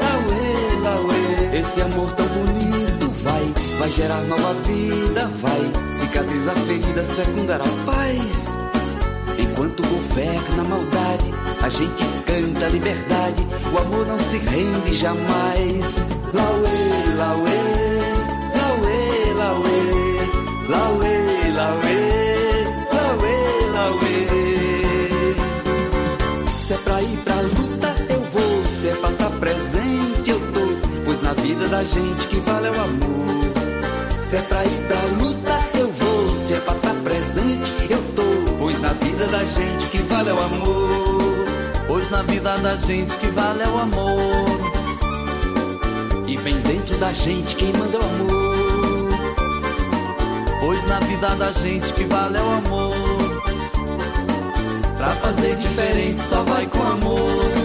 lauê, 0.00 0.80
lauê. 0.82 1.58
Esse 1.58 1.82
amor 1.82 2.12
tão 2.12 2.26
bonito 2.26 3.10
vai, 3.22 3.54
vai 3.78 3.90
gerar 3.90 4.20
nova 4.22 4.54
vida, 4.64 5.30
vai 5.40 5.94
cicatrizar 5.94 6.56
feridas, 6.56 7.10
fecundar 7.14 7.60
a 7.60 7.68
paz. 7.86 8.59
Enquanto 9.60 9.82
governa 9.82 10.62
a 10.62 10.64
maldade, 10.64 11.34
a 11.60 11.68
gente 11.68 12.02
canta 12.24 12.64
a 12.64 12.68
liberdade. 12.70 13.46
O 13.70 13.76
amor 13.76 14.06
não 14.06 14.18
se 14.18 14.38
rende 14.38 14.96
jamais. 14.96 15.96
Lauê, 16.32 16.70
lauê, 17.18 17.60
lauê, 18.56 19.34
lauê, 19.36 19.76
lauê, 20.70 21.52
lauê, 21.52 22.64
lauê, 22.90 23.36
lauê. 23.74 24.24
Se 26.48 26.72
é 26.72 26.76
pra 26.78 27.02
ir 27.02 27.18
pra 27.18 27.34
luta, 27.34 27.94
eu 28.08 28.20
vou. 28.32 28.64
Se 28.64 28.88
é 28.88 28.94
pra 28.94 29.10
estar 29.10 29.30
presente, 29.40 30.30
eu 30.30 30.40
tô. 30.54 30.60
Pois 31.04 31.22
na 31.22 31.34
vida 31.34 31.68
da 31.68 31.84
gente 31.84 32.26
que 32.28 32.36
vale 32.36 32.66
é 32.66 32.70
o 32.70 32.80
amor. 32.80 33.26
Se 34.20 34.36
é 34.36 34.40
pra 34.40 34.64
ir 34.64 34.86
pra 34.88 35.02
luta, 35.22 35.58
eu 35.78 35.92
vou. 35.92 36.34
Se 36.34 36.54
é 36.54 36.60
pra 36.60 36.74
estar 36.76 36.94
presente, 36.94 37.90
eu 37.90 38.02
tô. 38.16 38.19
Vida 39.20 39.32
da 39.32 39.44
gente 39.44 39.90
que 39.90 39.98
vale 39.98 40.30
é 40.30 40.32
o 40.32 40.40
amor. 40.40 41.46
Pois 41.86 42.10
na 42.10 42.22
vida 42.22 42.56
da 42.56 42.74
gente 42.76 43.14
que 43.16 43.26
vale 43.26 43.62
é 43.62 43.68
o 43.68 43.78
amor. 43.78 44.16
E 46.26 46.38
vem 46.38 46.58
dentro 46.60 46.96
da 46.96 47.12
gente 47.12 47.54
quem 47.54 47.70
manda 47.74 47.98
o 47.98 48.02
amor. 48.02 49.10
Pois 50.60 50.86
na 50.88 51.00
vida 51.00 51.36
da 51.36 51.52
gente 51.52 51.92
que 51.92 52.04
vale 52.04 52.38
é 52.38 52.40
o 52.40 52.50
amor. 52.50 52.94
Pra 54.96 55.10
fazer 55.10 55.54
diferente 55.56 56.22
só 56.22 56.42
vai 56.42 56.64
com 56.64 56.82
amor. 56.82 57.59